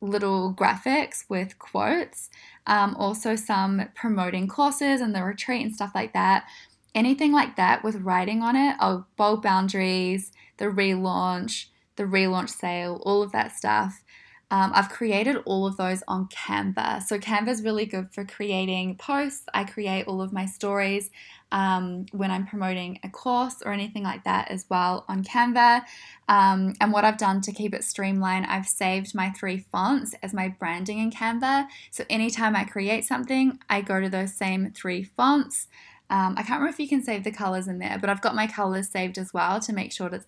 little 0.01 0.53
graphics 0.53 1.23
with 1.29 1.57
quotes. 1.57 2.29
Um, 2.67 2.95
also, 2.95 3.35
some 3.35 3.89
promoting 3.95 4.47
courses 4.47 5.01
and 5.01 5.15
the 5.15 5.23
retreat 5.23 5.65
and 5.65 5.73
stuff 5.73 5.91
like 5.95 6.13
that. 6.13 6.45
Anything 6.93 7.31
like 7.31 7.55
that 7.55 7.83
with 7.83 7.95
writing 7.95 8.41
on 8.41 8.55
it, 8.55 8.75
oh, 8.79 9.05
bold 9.15 9.41
boundaries, 9.41 10.31
the 10.57 10.65
relaunch, 10.65 11.67
the 11.95 12.03
relaunch 12.03 12.49
sale, 12.49 13.01
all 13.05 13.21
of 13.21 13.31
that 13.31 13.55
stuff. 13.55 14.03
Um, 14.49 14.71
I've 14.73 14.89
created 14.89 15.37
all 15.45 15.67
of 15.67 15.75
those 15.75 16.03
on 16.07 16.29
Canva. 16.29 17.03
So, 17.03 17.19
Canva 17.19 17.49
is 17.49 17.63
really 17.63 17.85
good 17.85 18.13
for 18.13 18.23
creating 18.23 18.95
posts. 18.95 19.43
I 19.53 19.65
create 19.65 20.07
all 20.07 20.21
of 20.21 20.31
my 20.31 20.45
stories 20.45 21.09
um, 21.51 22.05
when 22.11 22.31
I'm 22.31 22.45
promoting 22.45 22.99
a 23.03 23.09
course 23.09 23.61
or 23.65 23.73
anything 23.73 24.03
like 24.03 24.23
that 24.23 24.49
as 24.49 24.65
well 24.69 25.03
on 25.09 25.23
Canva. 25.23 25.81
Um, 26.29 26.73
and 26.79 26.93
what 26.93 27.03
I've 27.03 27.17
done 27.17 27.41
to 27.41 27.51
keep 27.51 27.73
it 27.73 27.83
streamlined, 27.83 28.45
I've 28.45 28.67
saved 28.67 29.13
my 29.13 29.31
three 29.31 29.65
fonts 29.71 30.15
as 30.23 30.33
my 30.33 30.47
branding 30.47 30.99
in 30.99 31.11
Canva. 31.11 31.67
So, 31.91 32.05
anytime 32.09 32.55
I 32.55 32.63
create 32.63 33.03
something, 33.03 33.59
I 33.69 33.81
go 33.81 33.99
to 33.99 34.09
those 34.09 34.33
same 34.33 34.71
three 34.71 35.03
fonts. 35.03 35.67
Um, 36.09 36.35
I 36.37 36.43
can't 36.43 36.61
remember 36.61 36.69
if 36.69 36.79
you 36.79 36.87
can 36.87 37.03
save 37.03 37.25
the 37.25 37.31
colors 37.31 37.67
in 37.67 37.79
there, 37.79 37.97
but 37.99 38.09
I've 38.09 38.21
got 38.21 38.33
my 38.33 38.47
colors 38.47 38.87
saved 38.87 39.17
as 39.17 39.33
well 39.33 39.59
to 39.59 39.73
make 39.73 39.91
sure 39.91 40.07
that 40.07 40.23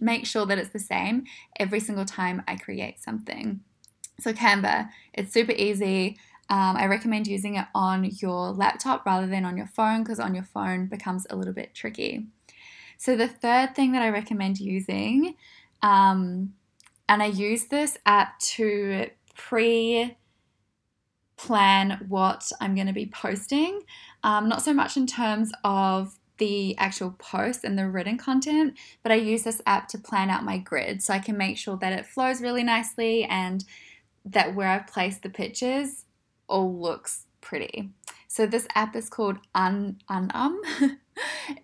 make 0.00 0.26
sure 0.26 0.46
that 0.46 0.58
it's 0.58 0.70
the 0.70 0.78
same 0.78 1.24
every 1.58 1.80
single 1.80 2.04
time 2.04 2.42
I 2.46 2.56
create 2.56 3.00
something. 3.00 3.60
So 4.20 4.32
Canva, 4.32 4.88
it's 5.14 5.32
super 5.32 5.52
easy. 5.52 6.18
Um, 6.48 6.76
I 6.76 6.86
recommend 6.86 7.26
using 7.26 7.56
it 7.56 7.66
on 7.74 8.04
your 8.04 8.50
laptop 8.50 9.06
rather 9.06 9.26
than 9.26 9.44
on 9.44 9.56
your 9.56 9.68
phone 9.68 10.02
because 10.02 10.18
on 10.18 10.34
your 10.34 10.44
phone 10.44 10.86
becomes 10.86 11.26
a 11.30 11.36
little 11.36 11.54
bit 11.54 11.74
tricky. 11.74 12.26
So 12.98 13.16
the 13.16 13.28
third 13.28 13.74
thing 13.74 13.92
that 13.92 14.02
I 14.02 14.10
recommend 14.10 14.58
using, 14.60 15.36
um, 15.80 16.54
and 17.08 17.22
I 17.22 17.26
use 17.26 17.64
this 17.66 17.96
app 18.04 18.38
to 18.40 19.08
pre 19.34 20.16
plan 21.38 22.04
what 22.08 22.52
I'm 22.60 22.74
going 22.74 22.86
to 22.88 22.92
be 22.92 23.06
posting. 23.06 23.80
Um, 24.22 24.48
not 24.48 24.62
so 24.62 24.74
much 24.74 24.96
in 24.98 25.06
terms 25.06 25.52
of 25.64 26.18
the 26.40 26.76
actual 26.78 27.14
post 27.18 27.62
and 27.62 27.78
the 27.78 27.88
written 27.88 28.18
content, 28.18 28.76
but 29.04 29.12
I 29.12 29.16
use 29.16 29.44
this 29.44 29.62
app 29.66 29.86
to 29.88 29.98
plan 29.98 30.30
out 30.30 30.42
my 30.42 30.58
grid 30.58 31.02
so 31.02 31.14
I 31.14 31.20
can 31.20 31.36
make 31.36 31.58
sure 31.58 31.76
that 31.76 31.92
it 31.92 32.06
flows 32.06 32.40
really 32.40 32.64
nicely 32.64 33.24
and 33.24 33.62
that 34.24 34.54
where 34.54 34.68
I've 34.68 34.86
placed 34.86 35.22
the 35.22 35.28
pictures 35.28 36.06
all 36.48 36.74
looks 36.74 37.26
pretty. 37.40 37.90
So 38.26 38.46
this 38.46 38.66
app 38.74 38.96
is 38.96 39.10
called 39.10 39.36
Un 39.54 40.00
Unum. 40.08 40.60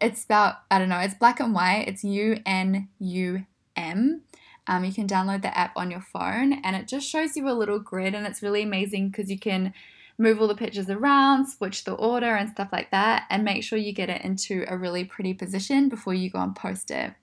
it's 0.00 0.24
about 0.24 0.56
I 0.70 0.78
don't 0.78 0.88
know. 0.88 0.98
It's 0.98 1.14
black 1.14 1.40
and 1.40 1.54
white. 1.54 1.86
It's 1.88 2.04
U 2.04 2.38
N 2.44 2.88
U 2.98 3.46
M. 3.74 4.22
Um, 4.68 4.84
you 4.84 4.92
can 4.92 5.06
download 5.06 5.42
the 5.42 5.56
app 5.56 5.76
on 5.76 5.90
your 5.92 6.00
phone, 6.00 6.54
and 6.64 6.74
it 6.74 6.88
just 6.88 7.08
shows 7.08 7.36
you 7.36 7.48
a 7.48 7.52
little 7.52 7.78
grid, 7.78 8.14
and 8.14 8.26
it's 8.26 8.42
really 8.42 8.62
amazing 8.62 9.10
because 9.10 9.30
you 9.30 9.38
can 9.38 9.72
move 10.18 10.40
all 10.40 10.48
the 10.48 10.55
pictures 10.55 10.88
around, 10.88 11.46
switch 11.46 11.85
the 11.85 11.92
order, 11.92 12.35
and 12.35 12.50
stuff 12.50 12.68
like 12.72 12.90
that, 12.90 13.24
and 13.31 13.44
make 13.44 13.62
sure 13.62 13.79
you 13.79 13.92
get 13.92 14.11
it 14.11 14.22
into 14.22 14.64
a 14.68 14.76
really 14.76 15.05
pretty 15.05 15.35
position 15.35 15.88
before 15.88 16.14
you 16.14 16.31
go 16.31 16.38
and 16.38 16.57
post 16.57 16.90
it. 16.90 17.14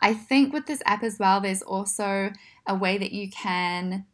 I 0.00 0.14
think 0.14 0.52
with 0.52 0.66
this 0.66 0.82
app 0.86 1.02
as 1.02 1.18
well, 1.18 1.40
there's 1.40 1.62
also 1.62 2.32
a 2.66 2.74
way 2.74 2.96
that 2.96 3.12
you 3.12 3.28
can, 3.30 4.06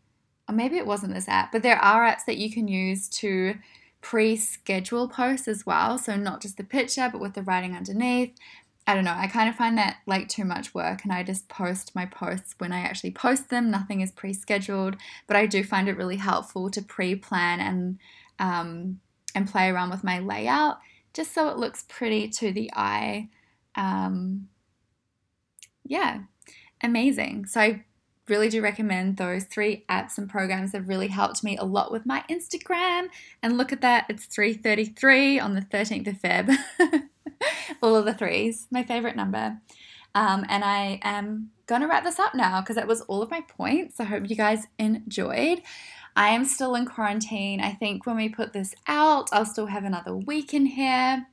or 0.49 0.55
maybe 0.55 0.77
it 0.77 0.87
wasn't 0.87 1.15
this 1.15 1.29
app, 1.29 1.53
but 1.53 1.63
there 1.63 1.79
are 1.79 2.05
apps 2.05 2.25
that 2.27 2.39
you 2.39 2.53
can 2.53 2.67
use 2.67 3.09
to 3.09 3.55
pre 4.01 4.37
schedule 4.37 5.09
posts 5.09 5.49
as 5.49 5.65
well. 5.65 5.99
So, 5.99 6.17
not 6.17 6.43
just 6.43 6.57
the 6.57 6.65
picture, 6.65 7.09
but 7.11 7.21
with 7.21 7.35
the 7.35 7.43
writing 7.43 7.75
underneath. 7.75 8.33
I 8.87 8.95
don't 8.95 9.05
know, 9.05 9.15
I 9.17 9.27
kind 9.27 9.49
of 9.49 9.57
find 9.57 9.77
that 9.79 9.97
like 10.07 10.29
too 10.29 10.45
much 10.45 10.73
work 10.73 11.03
and 11.03 11.13
I 11.13 11.25
just 11.25 11.49
post 11.49 11.95
my 11.95 12.07
posts 12.07 12.55
when 12.59 12.73
I 12.73 12.81
actually 12.81 13.11
post 13.11 13.51
them. 13.51 13.71
Nothing 13.71 14.01
is 14.01 14.13
pre 14.13 14.33
scheduled, 14.33 14.97
but 15.27 15.37
I 15.37 15.47
do 15.47 15.65
find 15.65 15.89
it 15.89 15.97
really 15.97 16.17
helpful 16.17 16.71
to 16.71 16.83
pre 16.83 17.17
plan 17.17 17.61
and, 17.61 17.99
um, 18.39 19.01
and 19.35 19.51
play 19.51 19.69
around 19.69 19.91
with 19.91 20.05
my 20.05 20.21
layout 20.21 20.79
just 21.17 21.35
so 21.35 21.49
it 21.49 21.57
looks 21.57 21.85
pretty 21.89 22.29
to 22.29 22.53
the 22.53 22.71
eye. 22.75 23.31
Um, 23.75 24.49
yeah, 25.85 26.21
amazing. 26.83 27.47
So 27.47 27.61
I 27.61 27.85
really 28.29 28.49
do 28.49 28.61
recommend 28.61 29.17
those 29.17 29.45
three 29.45 29.85
apps 29.89 30.19
and 30.19 30.29
programs 30.29 30.73
have 30.73 30.89
really 30.89 31.09
helped 31.09 31.43
me 31.43 31.57
a 31.57 31.65
lot 31.65 31.91
with 31.91 32.07
my 32.07 32.23
Instagram. 32.31 33.09
And 33.43 33.57
look 33.57 33.73
at 33.73 33.81
that, 33.81 34.07
it's 34.09 34.27
3:33 34.27 35.41
on 35.41 35.55
the 35.55 35.63
13th 35.63 36.09
of 36.09 36.21
Feb. 36.21 37.09
All 37.83 37.97
of 37.97 38.05
the 38.05 38.15
threes, 38.15 38.67
my 38.71 38.83
favorite 38.83 39.17
number. 39.17 39.59
Um, 40.15 40.47
and 40.49 40.65
I 40.65 40.99
am 41.03 41.51
going 41.67 41.83
to 41.83 41.89
wrap 41.89 42.05
this 42.05 42.19
up 42.19 42.35
now 42.35 42.61
because 42.61 42.77
that 42.77 42.87
was 42.87 43.03
all 43.03 43.21
of 43.21 43.31
my 43.31 43.43
points. 43.43 44.01
I 44.01 44.05
hope 44.05 44.31
you 44.31 44.37
guys 44.37 44.67
enjoyed. 44.79 45.61
I 46.17 46.29
am 46.29 46.47
still 46.47 46.75
in 46.75 46.87
quarantine. 46.87 47.61
I 47.61 47.73
think 47.73 48.07
when 48.07 48.17
we 48.17 48.31
put 48.31 48.55
this 48.55 48.75
out, 48.87 49.29
I'll 49.33 49.45
still 49.45 49.67
have 49.67 49.85
another 49.85 50.17
week 50.17 50.55
in 50.55 50.65
here. 50.65 51.27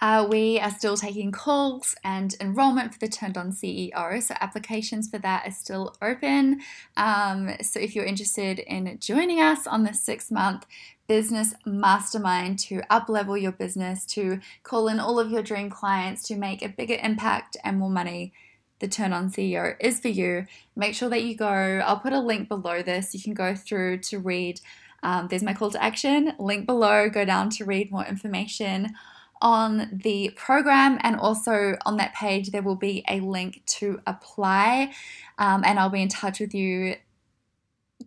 Uh, 0.00 0.26
we 0.28 0.58
are 0.58 0.70
still 0.70 0.96
taking 0.96 1.30
calls 1.30 1.94
and 2.02 2.34
enrollment 2.40 2.92
for 2.92 2.98
the 2.98 3.08
Turned 3.08 3.36
On 3.36 3.52
CEO, 3.52 4.22
so 4.22 4.34
applications 4.40 5.10
for 5.10 5.18
that 5.18 5.46
are 5.46 5.52
still 5.52 5.94
open. 6.00 6.60
Um, 6.96 7.50
so 7.60 7.78
if 7.78 7.94
you're 7.94 8.06
interested 8.06 8.60
in 8.60 8.98
joining 8.98 9.40
us 9.40 9.66
on 9.66 9.84
the 9.84 9.92
six 9.92 10.30
month 10.30 10.64
business 11.06 11.52
mastermind 11.66 12.58
to 12.60 12.80
uplevel 12.90 13.40
your 13.40 13.52
business, 13.52 14.06
to 14.06 14.40
call 14.62 14.88
in 14.88 14.98
all 14.98 15.18
of 15.18 15.30
your 15.30 15.42
dream 15.42 15.68
clients, 15.68 16.22
to 16.28 16.36
make 16.36 16.62
a 16.62 16.68
bigger 16.68 16.96
impact 17.02 17.58
and 17.62 17.78
more 17.78 17.90
money, 17.90 18.32
the 18.78 18.88
Turn 18.88 19.12
On 19.12 19.30
CEO 19.30 19.76
is 19.80 20.00
for 20.00 20.08
you. 20.08 20.46
Make 20.74 20.94
sure 20.94 21.10
that 21.10 21.24
you 21.24 21.36
go, 21.36 21.82
I'll 21.84 21.98
put 21.98 22.14
a 22.14 22.20
link 22.20 22.48
below 22.48 22.82
this. 22.82 23.14
You 23.14 23.20
can 23.20 23.34
go 23.34 23.54
through 23.54 23.98
to 23.98 24.18
read. 24.18 24.62
Um, 25.02 25.28
there's 25.28 25.42
my 25.42 25.52
call 25.52 25.70
to 25.70 25.82
action, 25.82 26.32
link 26.38 26.66
below. 26.66 27.10
Go 27.10 27.26
down 27.26 27.50
to 27.50 27.66
read 27.66 27.90
more 27.90 28.06
information 28.06 28.94
on 29.40 30.00
the 30.04 30.32
program, 30.36 30.98
and 31.02 31.16
also 31.16 31.76
on 31.86 31.96
that 31.96 32.14
page, 32.14 32.50
there 32.50 32.62
will 32.62 32.76
be 32.76 33.04
a 33.08 33.20
link 33.20 33.62
to 33.66 34.00
apply. 34.06 34.92
Um, 35.38 35.62
and 35.64 35.78
I'll 35.78 35.90
be 35.90 36.02
in 36.02 36.08
touch 36.08 36.40
with 36.40 36.54
you 36.54 36.96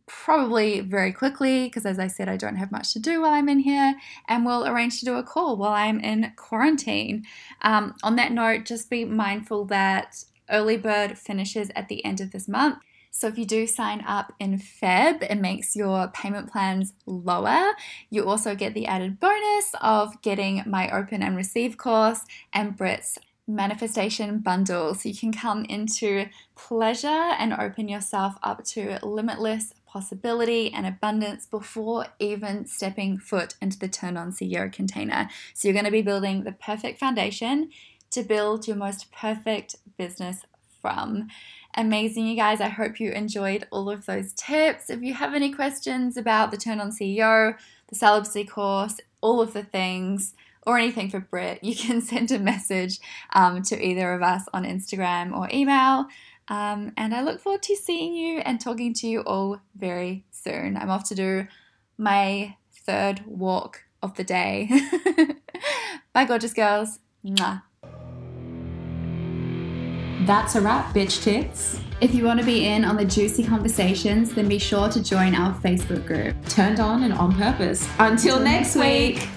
probably 0.05 0.79
very 0.81 1.11
quickly 1.11 1.65
because, 1.65 1.85
as 1.85 1.99
I 1.99 2.07
said, 2.07 2.27
I 2.27 2.37
don't 2.37 2.57
have 2.57 2.71
much 2.71 2.93
to 2.93 2.99
do 2.99 3.21
while 3.21 3.33
I'm 3.33 3.49
in 3.49 3.59
here, 3.59 3.95
and 4.27 4.45
we'll 4.45 4.67
arrange 4.67 4.99
to 4.99 5.05
do 5.05 5.15
a 5.15 5.23
call 5.23 5.57
while 5.57 5.73
I'm 5.73 5.99
in 5.99 6.31
quarantine. 6.35 7.23
Um, 7.61 7.95
on 8.03 8.15
that 8.17 8.31
note, 8.31 8.65
just 8.65 8.89
be 8.89 9.05
mindful 9.05 9.65
that 9.65 10.23
early 10.49 10.77
bird 10.77 11.17
finishes 11.17 11.71
at 11.75 11.87
the 11.87 12.03
end 12.05 12.21
of 12.21 12.31
this 12.31 12.47
month. 12.47 12.77
So 13.15 13.27
if 13.27 13.37
you 13.37 13.45
do 13.45 13.67
sign 13.67 14.03
up 14.07 14.33
in 14.39 14.57
Feb, 14.57 15.21
it 15.21 15.39
makes 15.39 15.75
your 15.75 16.07
payment 16.07 16.51
plans 16.51 16.93
lower. 17.05 17.73
You 18.09 18.27
also 18.27 18.55
get 18.55 18.73
the 18.73 18.87
added 18.87 19.19
bonus 19.19 19.75
of 19.81 20.19
getting 20.23 20.63
my 20.65 20.89
open 20.89 21.21
and 21.21 21.37
receive 21.37 21.77
course 21.77 22.25
and 22.51 22.75
Brit's 22.75 23.19
manifestation 23.47 24.39
bundle. 24.39 24.95
So 24.95 25.09
you 25.09 25.15
can 25.15 25.31
come 25.31 25.63
into 25.65 26.25
pleasure 26.55 27.07
and 27.07 27.53
open 27.53 27.87
yourself 27.87 28.33
up 28.41 28.63
to 28.65 28.97
limitless 29.03 29.73
possibility 29.85 30.73
and 30.73 30.87
abundance 30.87 31.45
before 31.45 32.07
even 32.17 32.65
stepping 32.65 33.19
foot 33.19 33.53
into 33.61 33.77
the 33.77 33.87
Turn 33.87 34.17
On 34.17 34.31
CEO 34.31 34.73
container. 34.73 35.29
So 35.53 35.67
you're 35.67 35.73
going 35.73 35.85
to 35.85 35.91
be 35.91 36.01
building 36.01 36.45
the 36.45 36.51
perfect 36.51 36.99
foundation 36.99 37.69
to 38.09 38.23
build 38.23 38.67
your 38.67 38.77
most 38.77 39.11
perfect 39.11 39.75
business 39.97 40.45
from. 40.83 41.29
Amazing, 41.75 42.27
you 42.27 42.35
guys. 42.35 42.61
I 42.61 42.67
hope 42.67 42.99
you 42.99 43.11
enjoyed 43.11 43.65
all 43.71 43.89
of 43.89 44.05
those 44.05 44.33
tips. 44.33 44.91
If 44.91 45.01
you 45.01 45.15
have 45.15 45.33
any 45.33 45.51
questions 45.51 46.17
about 46.17 46.51
the 46.51 46.57
Turn 46.57 46.79
On 46.79 46.91
CEO, 46.91 47.57
the 47.87 47.95
celibacy 47.95 48.43
course, 48.43 48.99
all 49.21 49.41
of 49.41 49.53
the 49.53 49.63
things, 49.63 50.35
or 50.67 50.77
anything 50.77 51.09
for 51.09 51.19
Britt, 51.19 51.63
you 51.63 51.75
can 51.85 52.01
send 52.01 52.31
a 52.31 52.37
message 52.37 52.99
um, 53.33 53.63
to 53.63 53.81
either 53.83 54.13
of 54.13 54.21
us 54.21 54.43
on 54.53 54.65
Instagram 54.65 55.35
or 55.35 55.49
email. 55.51 56.05
Um, 56.49 56.91
and 56.97 57.15
I 57.15 57.21
look 57.21 57.39
forward 57.39 57.63
to 57.63 57.75
seeing 57.75 58.13
you 58.13 58.39
and 58.39 58.59
talking 58.59 58.93
to 58.95 59.07
you 59.07 59.21
all 59.21 59.59
very 59.75 60.25
soon. 60.29 60.75
I'm 60.75 60.89
off 60.89 61.05
to 61.05 61.15
do 61.15 61.47
my 61.97 62.57
third 62.85 63.21
walk 63.25 63.85
of 64.01 64.15
the 64.15 64.25
day. 64.25 64.69
Bye, 66.13 66.25
gorgeous 66.25 66.53
girls. 66.53 66.99
Mwah. 67.25 67.63
That's 70.25 70.55
a 70.55 70.61
wrap, 70.61 70.93
bitch 70.93 71.21
tits. 71.21 71.79
If 71.99 72.13
you 72.13 72.23
want 72.23 72.39
to 72.39 72.45
be 72.45 72.65
in 72.65 72.85
on 72.85 72.95
the 72.95 73.03
juicy 73.03 73.43
conversations, 73.43 74.33
then 74.33 74.47
be 74.47 74.57
sure 74.57 74.87
to 74.89 75.03
join 75.03 75.35
our 75.35 75.53
Facebook 75.61 76.05
group. 76.05 76.35
Turned 76.47 76.79
on 76.79 77.03
and 77.03 77.13
on 77.13 77.35
purpose. 77.35 77.85
Until, 77.99 78.37
Until 78.37 78.39
next 78.39 78.75
week. 78.75 79.15
week. 79.19 79.29